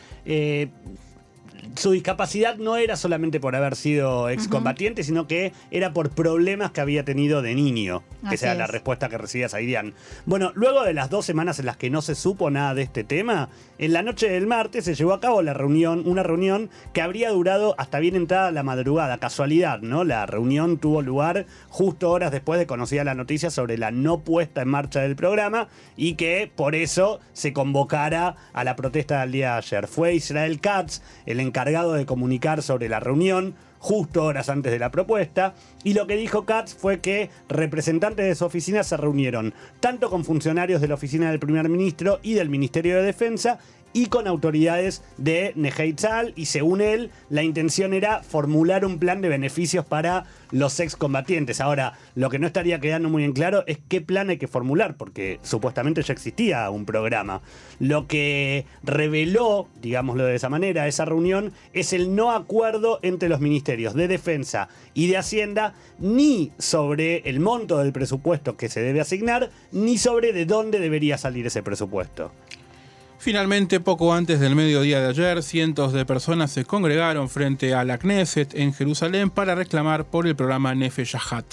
su 1.76 1.92
discapacidad 1.92 2.58
no 2.58 2.78
era 2.78 2.96
solamente 2.96 3.40
por 3.40 3.56
haber 3.56 3.76
sido 3.76 4.30
excombatiente, 4.30 5.04
sino 5.04 5.28
que 5.28 5.54
era 5.72 5.94
por 5.94 6.10
problemas 6.10 6.72
que 6.72 6.82
había 6.82 7.06
tenido 7.06 7.42
de 7.42 7.56
niño. 7.56 8.04
Que 8.30 8.38
sea 8.38 8.54
la 8.54 8.66
es. 8.66 8.70
respuesta 8.70 9.10
que 9.10 9.18
recibía 9.18 9.50
Zairian. 9.50 9.94
Bueno, 10.26 10.52
luego 10.54 10.84
de 10.84 10.94
las 10.94 11.10
dos 11.10 11.26
semanas 11.26 11.60
en 11.60 11.66
las 11.66 11.78
que 11.78 11.90
no 11.90 12.02
se 12.02 12.14
supo 12.14 12.52
nada 12.52 12.76
de 12.76 12.84
este 12.84 13.04
tema, 13.04 13.50
en 13.80 13.94
la 13.94 14.04
noche 14.04 14.30
del 14.30 14.46
martes 14.46 14.86
se 14.86 14.94
llevó 14.94 15.14
a 15.14 15.20
cabo 15.20 15.42
la 15.42 15.54
reunión, 15.54 16.04
una 16.06 16.22
reunión 16.22 16.70
que 16.94 17.02
habría 17.02 17.32
durado 17.32 17.74
hasta 17.80 18.00
bien 18.00 18.16
entrada 18.16 18.52
la 18.52 18.64
madrugada. 18.64 19.18
Casualidad, 19.18 19.82
¿no? 19.82 20.04
La 20.04 20.26
reunión 20.28 20.78
tuvo 20.78 21.02
lugar 21.02 21.48
justo 21.70 22.12
horas 22.12 22.32
después 22.32 22.60
de 22.60 22.68
conocida 22.68 23.04
la 23.04 23.16
noticia 23.16 23.50
sobre 23.50 23.78
la 23.78 23.92
no 23.92 24.20
puesta 24.20 24.62
en 24.62 24.68
marcha 24.68 25.02
del 25.02 25.16
programa 25.16 25.68
y 25.98 26.14
que 26.14 26.52
por 26.56 26.76
eso 26.76 27.20
se 27.34 27.54
convocara 27.54 28.36
a 28.54 28.64
la 28.64 28.76
protesta 28.76 29.22
del 29.22 29.32
día 29.32 29.52
de 29.54 29.58
ayer. 29.58 29.88
Fue 29.88 30.14
Israel 30.14 30.60
Katz 30.60 31.02
el 31.26 31.40
encargado 31.52 31.94
de 31.94 32.06
comunicar 32.06 32.62
sobre 32.62 32.88
la 32.88 33.02
reunión 33.02 33.56
justo 33.78 34.24
horas 34.24 34.48
antes 34.48 34.72
de 34.72 34.80
la 34.80 34.92
propuesta, 34.92 35.54
y 35.84 35.94
lo 35.94 36.08
que 36.08 36.16
dijo 36.16 36.46
Katz 36.46 36.76
fue 36.76 37.02
que 37.02 37.30
representantes 37.50 38.26
de 38.26 38.36
su 38.36 38.46
oficina 38.46 38.84
se 38.84 38.96
reunieron 38.96 39.54
tanto 39.82 40.10
con 40.10 40.24
funcionarios 40.24 40.80
de 40.80 40.88
la 40.88 40.94
oficina 40.94 41.30
del 41.30 41.40
primer 41.40 41.68
ministro 41.68 42.20
y 42.24 42.36
del 42.36 42.48
Ministerio 42.48 42.96
de 42.96 43.04
Defensa, 43.04 43.60
y 43.94 44.08
con 44.08 44.28
autoridades 44.28 45.04
de 45.18 45.54
Nejeitzal 45.56 46.34
y 46.36 46.46
según 46.46 46.82
él 46.82 47.12
la 47.30 47.44
intención 47.44 47.94
era 47.94 48.24
formular 48.24 48.86
un 48.86 49.00
plan 49.00 49.22
de 49.22 49.30
beneficios 49.30 49.86
para 49.86 50.26
los 50.52 50.80
excombatientes. 50.80 51.62
Ahora, 51.62 51.94
lo 52.16 52.30
que 52.30 52.40
no 52.40 52.48
estaría 52.48 52.80
quedando 52.80 53.10
muy 53.10 53.24
en 53.24 53.34
claro 53.34 53.64
es 53.68 53.80
qué 53.88 54.02
plan 54.02 54.30
hay 54.30 54.38
que 54.38 54.48
formular, 54.48 54.96
porque 54.98 55.40
supuestamente 55.42 56.02
ya 56.02 56.14
existía 56.14 56.70
un 56.70 56.86
programa. 56.86 57.42
Lo 57.80 58.08
que 58.08 58.66
reveló, 58.84 59.68
digámoslo 59.82 60.26
de 60.26 60.36
esa 60.36 60.50
manera, 60.50 60.88
esa 60.88 61.06
reunión 61.06 61.54
es 61.74 61.94
el 61.94 62.16
no 62.16 62.32
acuerdo 62.32 63.00
entre 63.02 63.30
los 63.30 63.40
ministerios 63.40 63.94
de 63.94 64.08
Defensa 64.08 64.68
y 64.94 65.08
de 65.08 65.18
Hacienda, 65.18 65.74
ni 66.00 66.52
sobre 66.58 67.30
el 67.30 67.40
monto 67.40 67.78
del 67.78 67.94
presupuesto 67.94 68.58
que 68.58 68.70
se 68.70 68.82
debe 68.82 69.02
asignar, 69.02 69.50
ni 69.72 69.98
sobre 69.98 70.34
de 70.34 70.46
dónde 70.46 70.80
debería 70.80 71.18
salir 71.18 71.48
ese 71.48 71.64
presupuesto. 71.64 72.32
Finalmente, 73.22 73.80
poco 73.80 74.16
antes 74.16 74.40
del 74.40 74.56
mediodía 74.56 75.00
de 75.00 75.10
ayer, 75.10 75.44
cientos 75.44 75.94
de 75.94 76.08
personas 76.08 76.52
se 76.52 76.66
congregaron 76.66 77.30
frente 77.30 77.76
a 77.76 77.86
la 77.86 78.00
Knesset 78.00 78.56
en 78.56 78.74
Jerusalén 78.74 79.30
para 79.30 79.54
reclamar 79.54 80.06
por 80.06 80.26
el 80.26 80.36
programa 80.36 80.74
Nefe 80.74 81.06
Yahat. 81.06 81.46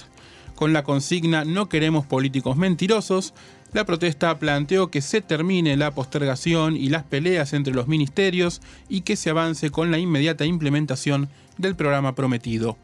Con 0.55 0.73
la 0.73 0.83
consigna 0.83 1.45
No 1.45 1.69
queremos 1.69 2.07
políticos 2.07 2.57
mentirosos, 2.57 3.35
la 3.75 3.85
protesta 3.85 4.39
planteó 4.39 4.91
que 4.91 5.03
se 5.03 5.21
termine 5.21 5.77
la 5.77 5.91
postergación 5.91 6.75
y 6.75 6.89
las 6.89 7.05
peleas 7.05 7.53
entre 7.53 7.75
los 7.75 7.87
ministerios 7.87 8.63
y 8.89 9.03
que 9.03 9.17
se 9.17 9.29
avance 9.29 9.69
con 9.69 9.91
la 9.91 9.99
inmediata 9.99 10.47
implementación 10.47 11.29
del 11.59 11.77
programa 11.77 12.15
prometido. 12.15 12.79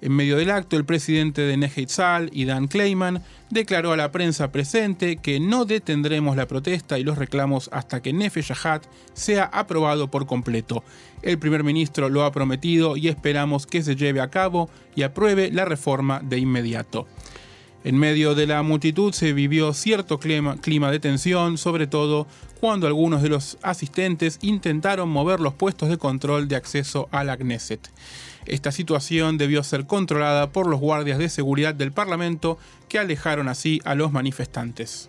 En 0.00 0.12
medio 0.12 0.36
del 0.36 0.50
acto, 0.50 0.76
el 0.76 0.84
presidente 0.84 1.42
de 1.42 1.56
Nehetzal 1.56 2.30
Dan 2.46 2.68
Kleiman 2.68 3.22
declaró 3.50 3.92
a 3.92 3.96
la 3.96 4.12
prensa 4.12 4.52
presente 4.52 5.16
que 5.16 5.40
no 5.40 5.64
detendremos 5.64 6.36
la 6.36 6.46
protesta 6.46 6.98
y 6.98 7.04
los 7.04 7.18
reclamos 7.18 7.68
hasta 7.72 8.00
que 8.00 8.12
Nefe 8.12 8.42
Yahat 8.42 8.84
sea 9.14 9.44
aprobado 9.44 10.08
por 10.08 10.26
completo. 10.26 10.84
El 11.22 11.38
primer 11.40 11.64
ministro 11.64 12.08
lo 12.08 12.24
ha 12.24 12.30
prometido 12.30 12.96
y 12.96 13.08
esperamos 13.08 13.66
que 13.66 13.82
se 13.82 13.96
lleve 13.96 14.20
a 14.20 14.30
cabo 14.30 14.70
y 14.94 15.02
apruebe 15.02 15.50
la 15.50 15.64
reforma 15.64 16.20
de 16.20 16.38
inmediato. 16.38 17.08
En 17.84 17.96
medio 17.96 18.34
de 18.34 18.46
la 18.46 18.62
multitud 18.62 19.12
se 19.12 19.32
vivió 19.32 19.72
cierto 19.72 20.18
clima, 20.18 20.90
de 20.90 21.00
tensión, 21.00 21.58
sobre 21.58 21.86
todo 21.86 22.26
cuando 22.60 22.88
algunos 22.88 23.22
de 23.22 23.28
los 23.28 23.56
asistentes 23.62 24.38
intentaron 24.42 25.08
mover 25.08 25.38
los 25.38 25.54
puestos 25.54 25.88
de 25.88 25.96
control 25.96 26.48
de 26.48 26.56
acceso 26.56 27.08
a 27.12 27.22
la 27.22 27.36
Knesset. 27.36 27.88
Esta 28.46 28.72
situación 28.72 29.38
debió 29.38 29.62
ser 29.62 29.86
controlada 29.86 30.50
por 30.50 30.66
los 30.66 30.80
guardias 30.80 31.18
de 31.18 31.28
seguridad 31.28 31.74
del 31.74 31.92
Parlamento 31.92 32.58
que 32.88 32.98
alejaron 32.98 33.46
así 33.46 33.80
a 33.84 33.94
los 33.94 34.10
manifestantes. 34.10 35.08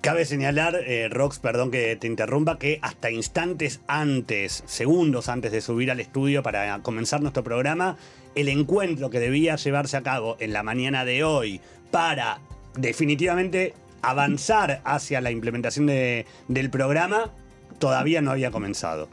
Cabe 0.00 0.24
señalar, 0.24 0.76
eh, 0.86 1.08
Rox, 1.08 1.38
perdón 1.38 1.70
que 1.70 1.96
te 1.96 2.06
interrumpa, 2.06 2.58
que 2.58 2.78
hasta 2.82 3.10
instantes 3.10 3.80
antes, 3.86 4.62
segundos 4.66 5.28
antes 5.28 5.52
de 5.52 5.60
subir 5.60 5.90
al 5.90 6.00
estudio 6.00 6.42
para 6.42 6.80
comenzar 6.80 7.20
nuestro 7.22 7.42
programa, 7.42 7.96
el 8.34 8.48
encuentro 8.48 9.08
que 9.10 9.18
debía 9.18 9.56
llevarse 9.56 9.96
a 9.96 10.02
cabo 10.02 10.36
en 10.38 10.52
la 10.52 10.62
mañana 10.62 11.04
de 11.04 11.24
hoy 11.24 11.60
para 11.90 12.40
definitivamente 12.76 13.74
avanzar 14.02 14.80
hacia 14.84 15.20
la 15.20 15.30
implementación 15.30 15.86
de, 15.86 16.26
del 16.48 16.70
programa 16.70 17.30
todavía 17.78 18.20
no 18.22 18.30
había 18.30 18.50
comenzado. 18.50 19.08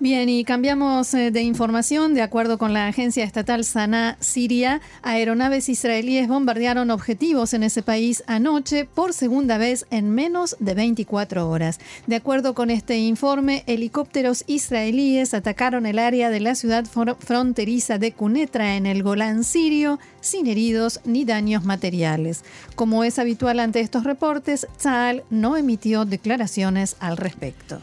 Bien, 0.00 0.28
y 0.28 0.42
cambiamos 0.42 1.14
eh, 1.14 1.30
de 1.30 1.42
información. 1.42 2.14
De 2.14 2.22
acuerdo 2.22 2.58
con 2.58 2.72
la 2.72 2.88
agencia 2.88 3.22
estatal 3.22 3.64
Sanaa 3.64 4.16
Siria, 4.18 4.80
aeronaves 5.02 5.68
israelíes 5.68 6.26
bombardearon 6.26 6.90
objetivos 6.90 7.54
en 7.54 7.62
ese 7.62 7.80
país 7.80 8.24
anoche 8.26 8.86
por 8.86 9.12
segunda 9.12 9.56
vez 9.56 9.86
en 9.90 10.10
menos 10.10 10.56
de 10.58 10.74
24 10.74 11.48
horas. 11.48 11.78
De 12.08 12.16
acuerdo 12.16 12.54
con 12.54 12.70
este 12.70 12.98
informe, 12.98 13.62
helicópteros 13.68 14.42
israelíes 14.48 15.32
atacaron 15.32 15.86
el 15.86 16.00
área 16.00 16.28
de 16.28 16.40
la 16.40 16.56
ciudad 16.56 16.84
fronteriza 16.86 17.96
de 17.96 18.12
Cunetra 18.12 18.74
en 18.74 18.86
el 18.86 19.04
Golán 19.04 19.44
sirio 19.44 20.00
sin 20.20 20.48
heridos 20.48 21.00
ni 21.04 21.24
daños 21.24 21.64
materiales. 21.64 22.42
Como 22.74 23.04
es 23.04 23.20
habitual 23.20 23.60
ante 23.60 23.78
estos 23.78 24.02
reportes, 24.02 24.66
Tzal 24.76 25.22
no 25.30 25.56
emitió 25.56 26.04
declaraciones 26.04 26.96
al 26.98 27.16
respecto. 27.16 27.80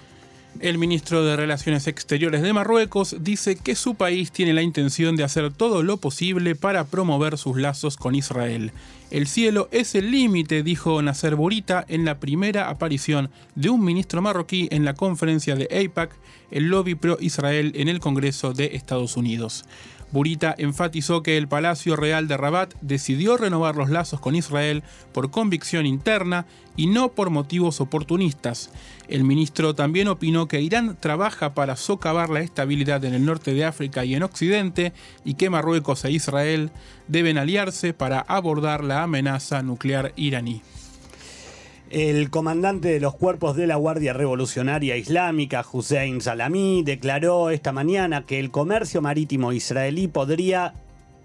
El 0.59 0.77
ministro 0.77 1.23
de 1.23 1.37
Relaciones 1.37 1.87
Exteriores 1.87 2.41
de 2.41 2.53
Marruecos 2.53 3.15
dice 3.21 3.55
que 3.55 3.75
su 3.75 3.95
país 3.95 4.31
tiene 4.31 4.53
la 4.53 4.61
intención 4.61 5.15
de 5.15 5.23
hacer 5.23 5.51
todo 5.51 5.81
lo 5.81 5.97
posible 5.97 6.55
para 6.55 6.83
promover 6.83 7.37
sus 7.37 7.57
lazos 7.57 7.95
con 7.95 8.15
Israel. 8.15 8.71
El 9.11 9.27
cielo 9.27 9.69
es 9.71 9.95
el 9.95 10.11
límite, 10.11 10.61
dijo 10.61 11.01
Nasser 11.01 11.35
Bourita 11.35 11.85
en 11.87 12.05
la 12.05 12.19
primera 12.19 12.69
aparición 12.69 13.29
de 13.55 13.69
un 13.69 13.83
ministro 13.83 14.21
marroquí 14.21 14.67
en 14.71 14.85
la 14.85 14.93
conferencia 14.93 15.55
de 15.55 15.67
AIPAC, 15.71 16.11
el 16.51 16.67
lobby 16.67 16.95
pro-Israel 16.95 17.71
en 17.75 17.87
el 17.87 17.99
Congreso 17.99 18.53
de 18.53 18.75
Estados 18.75 19.17
Unidos. 19.17 19.65
Burita 20.11 20.53
enfatizó 20.57 21.23
que 21.23 21.37
el 21.37 21.47
Palacio 21.47 21.95
Real 21.95 22.27
de 22.27 22.37
Rabat 22.37 22.73
decidió 22.81 23.37
renovar 23.37 23.75
los 23.75 23.89
lazos 23.89 24.19
con 24.19 24.35
Israel 24.35 24.83
por 25.13 25.31
convicción 25.31 25.85
interna 25.85 26.45
y 26.75 26.87
no 26.87 27.09
por 27.13 27.29
motivos 27.29 27.79
oportunistas. 27.81 28.71
El 29.07 29.23
ministro 29.23 29.73
también 29.75 30.07
opinó 30.07 30.47
que 30.47 30.61
Irán 30.61 30.97
trabaja 30.99 31.53
para 31.53 31.75
socavar 31.75 32.29
la 32.29 32.41
estabilidad 32.41 33.03
en 33.05 33.13
el 33.13 33.25
norte 33.25 33.53
de 33.53 33.65
África 33.65 34.03
y 34.05 34.15
en 34.15 34.23
Occidente 34.23 34.93
y 35.23 35.35
que 35.35 35.49
Marruecos 35.49 36.03
e 36.05 36.11
Israel 36.11 36.71
deben 37.07 37.37
aliarse 37.37 37.93
para 37.93 38.19
abordar 38.19 38.83
la 38.83 39.03
amenaza 39.03 39.63
nuclear 39.63 40.13
iraní. 40.15 40.61
El 41.91 42.29
comandante 42.29 42.87
de 42.87 43.01
los 43.01 43.15
cuerpos 43.15 43.57
de 43.57 43.67
la 43.67 43.75
Guardia 43.75 44.13
Revolucionaria 44.13 44.95
Islámica, 44.95 45.65
Hussein 45.69 46.21
Salami, 46.21 46.83
declaró 46.83 47.49
esta 47.49 47.73
mañana 47.73 48.25
que 48.25 48.39
el 48.39 48.49
comercio 48.49 49.01
marítimo 49.01 49.51
israelí 49.51 50.07
podría, 50.07 50.73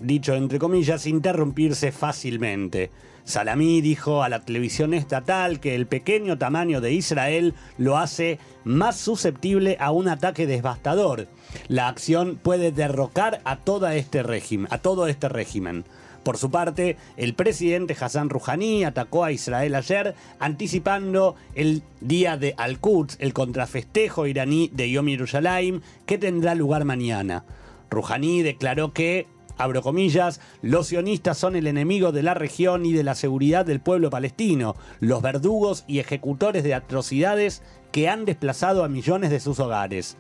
dicho 0.01 0.35
entre 0.35 0.59
comillas, 0.59 1.07
interrumpirse 1.07 1.93
fácilmente. 1.93 2.91
Salami 3.23 3.81
dijo 3.81 4.25
a 4.25 4.29
la 4.29 4.41
televisión 4.41 4.93
estatal 4.93 5.61
que 5.61 5.77
el 5.77 5.87
pequeño 5.87 6.37
tamaño 6.37 6.81
de 6.81 6.95
Israel 6.95 7.55
lo 7.79 7.97
hace 7.97 8.41
más 8.65 8.97
susceptible 8.97 9.77
a 9.79 9.93
un 9.93 10.09
ataque 10.09 10.49
devastador. 10.49 11.29
La 11.69 11.87
acción 11.87 12.41
puede 12.43 12.73
derrocar 12.73 13.41
a, 13.45 13.59
toda 13.59 13.95
este 13.95 14.25
régimen, 14.25 14.67
a 14.73 14.79
todo 14.79 15.07
este 15.07 15.29
régimen. 15.29 15.85
Por 16.27 16.39
su 16.39 16.51
parte, 16.51 16.97
el 17.17 17.35
presidente 17.35 17.97
Hassan 18.01 18.31
Rouhani 18.31 18.83
atacó 18.83 19.23
a 19.23 19.31
Israel 19.31 19.77
ayer, 19.77 20.17
anticipando 20.41 21.37
el 21.55 21.85
día 22.01 22.37
de 22.37 22.53
Al-Quds, 22.57 23.19
el 23.21 23.33
contrafestejo 23.33 24.27
iraní 24.27 24.69
de 24.75 24.91
Yom 24.91 25.07
Yerushalayim, 25.07 25.83
que 26.05 26.19
tendrá 26.19 26.57
lugar 26.57 26.85
mañana. 26.85 27.45
Rouhani 27.91 28.43
declaró 28.43 28.93
que, 28.93 29.29
abro 29.57 29.83
comillas, 29.83 30.41
los 30.63 30.89
sionistas 30.89 31.39
son 31.39 31.55
el 31.55 31.69
enemigo 31.69 32.11
de 32.11 32.25
la 32.25 32.35
región 32.35 32.85
y 32.87 32.93
de 32.93 33.05
la 33.05 33.15
seguridad 33.15 33.65
del 33.65 33.79
pueblo 33.79 34.11
palestino, 34.11 34.75
los 34.99 35.23
verdugos 35.23 35.85
y 35.87 36.01
ejecutores 36.01 36.65
de 36.65 36.75
atrocidades 36.75 37.63
que 37.93 38.09
han 38.09 38.25
desplazado 38.25 38.83
a 38.83 38.89
millones 38.89 39.31
de 39.31 39.39
sus 39.39 39.61
hogares. 39.61 40.17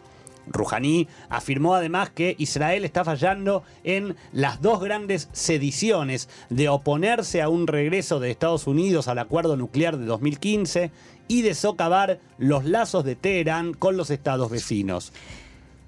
Rouhani 0.46 1.08
afirmó 1.28 1.74
además 1.74 2.10
que 2.10 2.34
Israel 2.38 2.84
está 2.84 3.04
fallando 3.04 3.62
en 3.84 4.16
las 4.32 4.60
dos 4.60 4.80
grandes 4.80 5.28
sediciones 5.32 6.28
de 6.50 6.68
oponerse 6.68 7.42
a 7.42 7.48
un 7.48 7.66
regreso 7.66 8.20
de 8.20 8.30
Estados 8.30 8.66
Unidos 8.66 9.08
al 9.08 9.18
acuerdo 9.18 9.56
nuclear 9.56 9.96
de 9.96 10.06
2015 10.06 10.90
y 11.28 11.42
de 11.42 11.54
socavar 11.54 12.20
los 12.38 12.64
lazos 12.64 13.04
de 13.04 13.16
Teherán 13.16 13.74
con 13.74 13.96
los 13.96 14.10
estados 14.10 14.50
vecinos. 14.50 15.12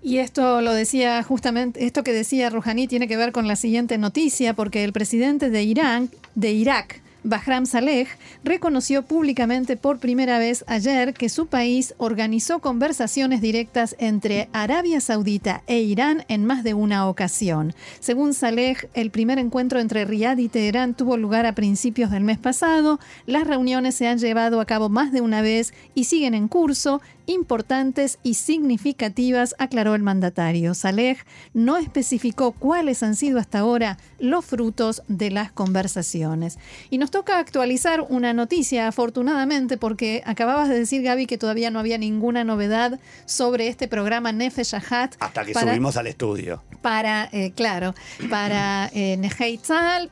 Y 0.02 0.18
esto 0.18 0.60
lo 0.60 0.72
decía 0.72 1.22
justamente, 1.22 1.84
esto 1.84 2.04
que 2.04 2.12
decía 2.12 2.50
Rouhani 2.50 2.86
tiene 2.86 3.08
que 3.08 3.16
ver 3.16 3.32
con 3.32 3.48
la 3.48 3.56
siguiente 3.56 3.98
noticia, 3.98 4.54
porque 4.54 4.84
el 4.84 4.92
presidente 4.92 5.50
de 5.50 5.62
Irán, 5.64 6.10
de 6.36 6.52
Irak, 6.52 7.02
Bahram 7.24 7.66
Saleh, 7.66 8.06
reconoció 8.44 9.02
públicamente 9.02 9.76
por 9.76 9.98
primera 9.98 10.38
vez 10.38 10.64
ayer 10.68 11.14
que 11.14 11.28
su 11.28 11.46
país 11.46 11.94
organizó 11.98 12.60
conversaciones 12.60 13.40
directas 13.40 13.96
entre 13.98 14.48
Arabia 14.52 15.00
Saudita 15.00 15.62
e 15.66 15.80
Irán 15.80 16.24
en 16.28 16.46
más 16.46 16.62
de 16.62 16.74
una 16.74 17.08
ocasión. 17.08 17.74
Según 17.98 18.34
Saleh, 18.34 18.88
el 18.94 19.10
primer 19.10 19.38
encuentro 19.38 19.80
entre 19.80 20.04
Riad 20.04 20.38
y 20.38 20.48
Teherán 20.48 20.94
tuvo 20.94 21.16
lugar 21.16 21.44
a 21.44 21.54
principios 21.54 22.10
del 22.10 22.22
mes 22.22 22.38
pasado. 22.38 23.00
Las 23.26 23.46
reuniones 23.46 23.96
se 23.96 24.06
han 24.06 24.18
llevado 24.18 24.60
a 24.60 24.66
cabo 24.66 24.88
más 24.88 25.10
de 25.10 25.20
una 25.20 25.42
vez 25.42 25.74
y 25.94 26.04
siguen 26.04 26.34
en 26.34 26.46
curso 26.46 27.00
importantes 27.28 28.18
y 28.22 28.34
significativas, 28.34 29.54
aclaró 29.58 29.94
el 29.94 30.02
mandatario. 30.02 30.74
Saleh 30.74 31.18
no 31.54 31.76
especificó 31.76 32.52
cuáles 32.52 33.02
han 33.02 33.14
sido 33.14 33.38
hasta 33.38 33.60
ahora 33.60 33.98
los 34.18 34.44
frutos 34.44 35.02
de 35.06 35.30
las 35.30 35.52
conversaciones. 35.52 36.58
Y 36.90 36.98
nos 36.98 37.10
toca 37.10 37.38
actualizar 37.38 38.00
una 38.08 38.32
noticia, 38.32 38.88
afortunadamente, 38.88 39.76
porque 39.76 40.22
acababas 40.26 40.68
de 40.68 40.78
decir, 40.78 41.02
Gaby, 41.02 41.26
que 41.26 41.38
todavía 41.38 41.70
no 41.70 41.78
había 41.78 41.98
ninguna 41.98 42.44
novedad 42.44 42.98
sobre 43.26 43.68
este 43.68 43.86
programa 43.88 44.32
Nefe 44.32 44.64
Shahat. 44.64 45.14
Hasta 45.20 45.44
que 45.44 45.54
subimos 45.54 45.96
al 45.96 46.06
estudio. 46.06 46.62
Para, 46.82 47.28
eh, 47.32 47.52
claro, 47.54 47.94
para 48.30 48.90
eh, 48.94 49.18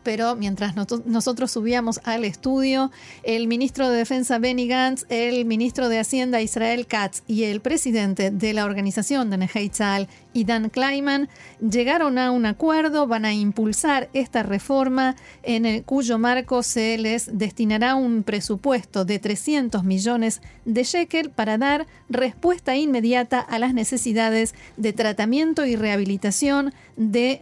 pero 0.02 0.36
mientras 0.36 0.74
nosotros 1.06 1.50
subíamos 1.50 2.00
al 2.04 2.24
estudio, 2.24 2.90
el 3.22 3.46
ministro 3.46 3.88
de 3.88 3.98
Defensa 3.98 4.38
Benny 4.38 4.68
Gantz, 4.68 5.06
el 5.08 5.44
ministro 5.44 5.88
de 5.88 5.98
Hacienda 5.98 6.40
Israel 6.40 6.86
Katz, 6.86 7.05
y 7.26 7.44
el 7.44 7.60
presidente 7.60 8.30
de 8.30 8.52
la 8.52 8.64
organización 8.64 9.30
de 9.30 9.46
Tzal 9.68 10.08
y 10.32 10.44
Dan 10.44 10.68
Kleiman 10.68 11.28
llegaron 11.60 12.18
a 12.18 12.30
un 12.30 12.46
acuerdo, 12.46 13.06
van 13.06 13.24
a 13.24 13.32
impulsar 13.32 14.08
esta 14.12 14.42
reforma 14.42 15.16
en 15.42 15.66
el 15.66 15.82
cuyo 15.84 16.18
marco 16.18 16.62
se 16.62 16.98
les 16.98 17.38
destinará 17.38 17.94
un 17.94 18.22
presupuesto 18.22 19.04
de 19.04 19.18
300 19.18 19.84
millones 19.84 20.42
de 20.64 20.84
shekel 20.84 21.30
para 21.30 21.58
dar 21.58 21.86
respuesta 22.08 22.76
inmediata 22.76 23.40
a 23.40 23.58
las 23.58 23.74
necesidades 23.74 24.54
de 24.76 24.92
tratamiento 24.92 25.64
y 25.64 25.76
rehabilitación 25.76 26.72
de 26.96 27.40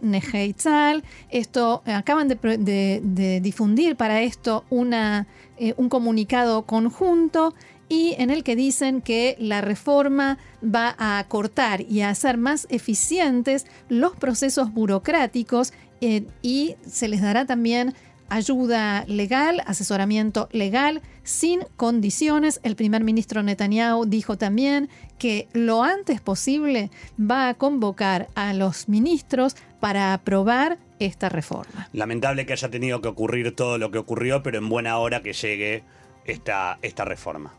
Tzal. 0.55 1.03
Esto 1.29 1.83
acaban 1.85 2.27
de, 2.27 3.39
difundir 3.41 3.95
para 3.95 4.21
esto 4.21 4.63
una, 4.69 5.27
eh, 5.57 5.73
un 5.77 5.89
comunicado 5.89 6.63
conjunto 6.63 7.53
y 7.89 8.15
en 8.17 8.29
el 8.29 8.43
que 8.43 8.55
dicen 8.55 9.01
que 9.01 9.35
la 9.39 9.61
reforma 9.61 10.37
va 10.63 10.95
a 10.97 11.19
acortar 11.19 11.81
y 11.81 12.01
a 12.01 12.09
hacer 12.09 12.37
más 12.37 12.67
eficientes 12.69 13.65
los 13.89 14.15
procesos 14.15 14.73
burocráticos 14.73 15.73
eh, 16.01 16.25
y 16.41 16.75
se 16.85 17.07
les 17.07 17.21
dará 17.21 17.45
también 17.45 17.93
ayuda 18.29 19.05
legal, 19.07 19.61
asesoramiento 19.65 20.49
legal, 20.51 21.01
sin 21.23 21.61
condiciones. 21.77 22.59
El 22.63 22.75
primer 22.75 23.03
ministro 23.03 23.43
Netanyahu 23.43 24.05
dijo 24.05 24.37
también 24.37 24.89
que 25.17 25.47
lo 25.53 25.83
antes 25.83 26.21
posible 26.21 26.89
va 27.19 27.49
a 27.49 27.53
convocar 27.53 28.27
a 28.35 28.53
los 28.53 28.89
ministros 28.89 29.55
para 29.79 30.13
aprobar 30.13 30.79
esta 30.99 31.29
reforma. 31.29 31.89
Lamentable 31.93 32.45
que 32.45 32.53
haya 32.53 32.69
tenido 32.69 33.01
que 33.01 33.09
ocurrir 33.09 33.55
todo 33.55 33.77
lo 33.77 33.91
que 33.91 33.99
ocurrió, 33.99 34.41
pero 34.43 34.57
en 34.57 34.69
buena 34.69 34.97
hora 34.97 35.21
que 35.21 35.33
llegue 35.33 35.83
esta, 36.25 36.79
esta 36.81 37.05
reforma. 37.05 37.53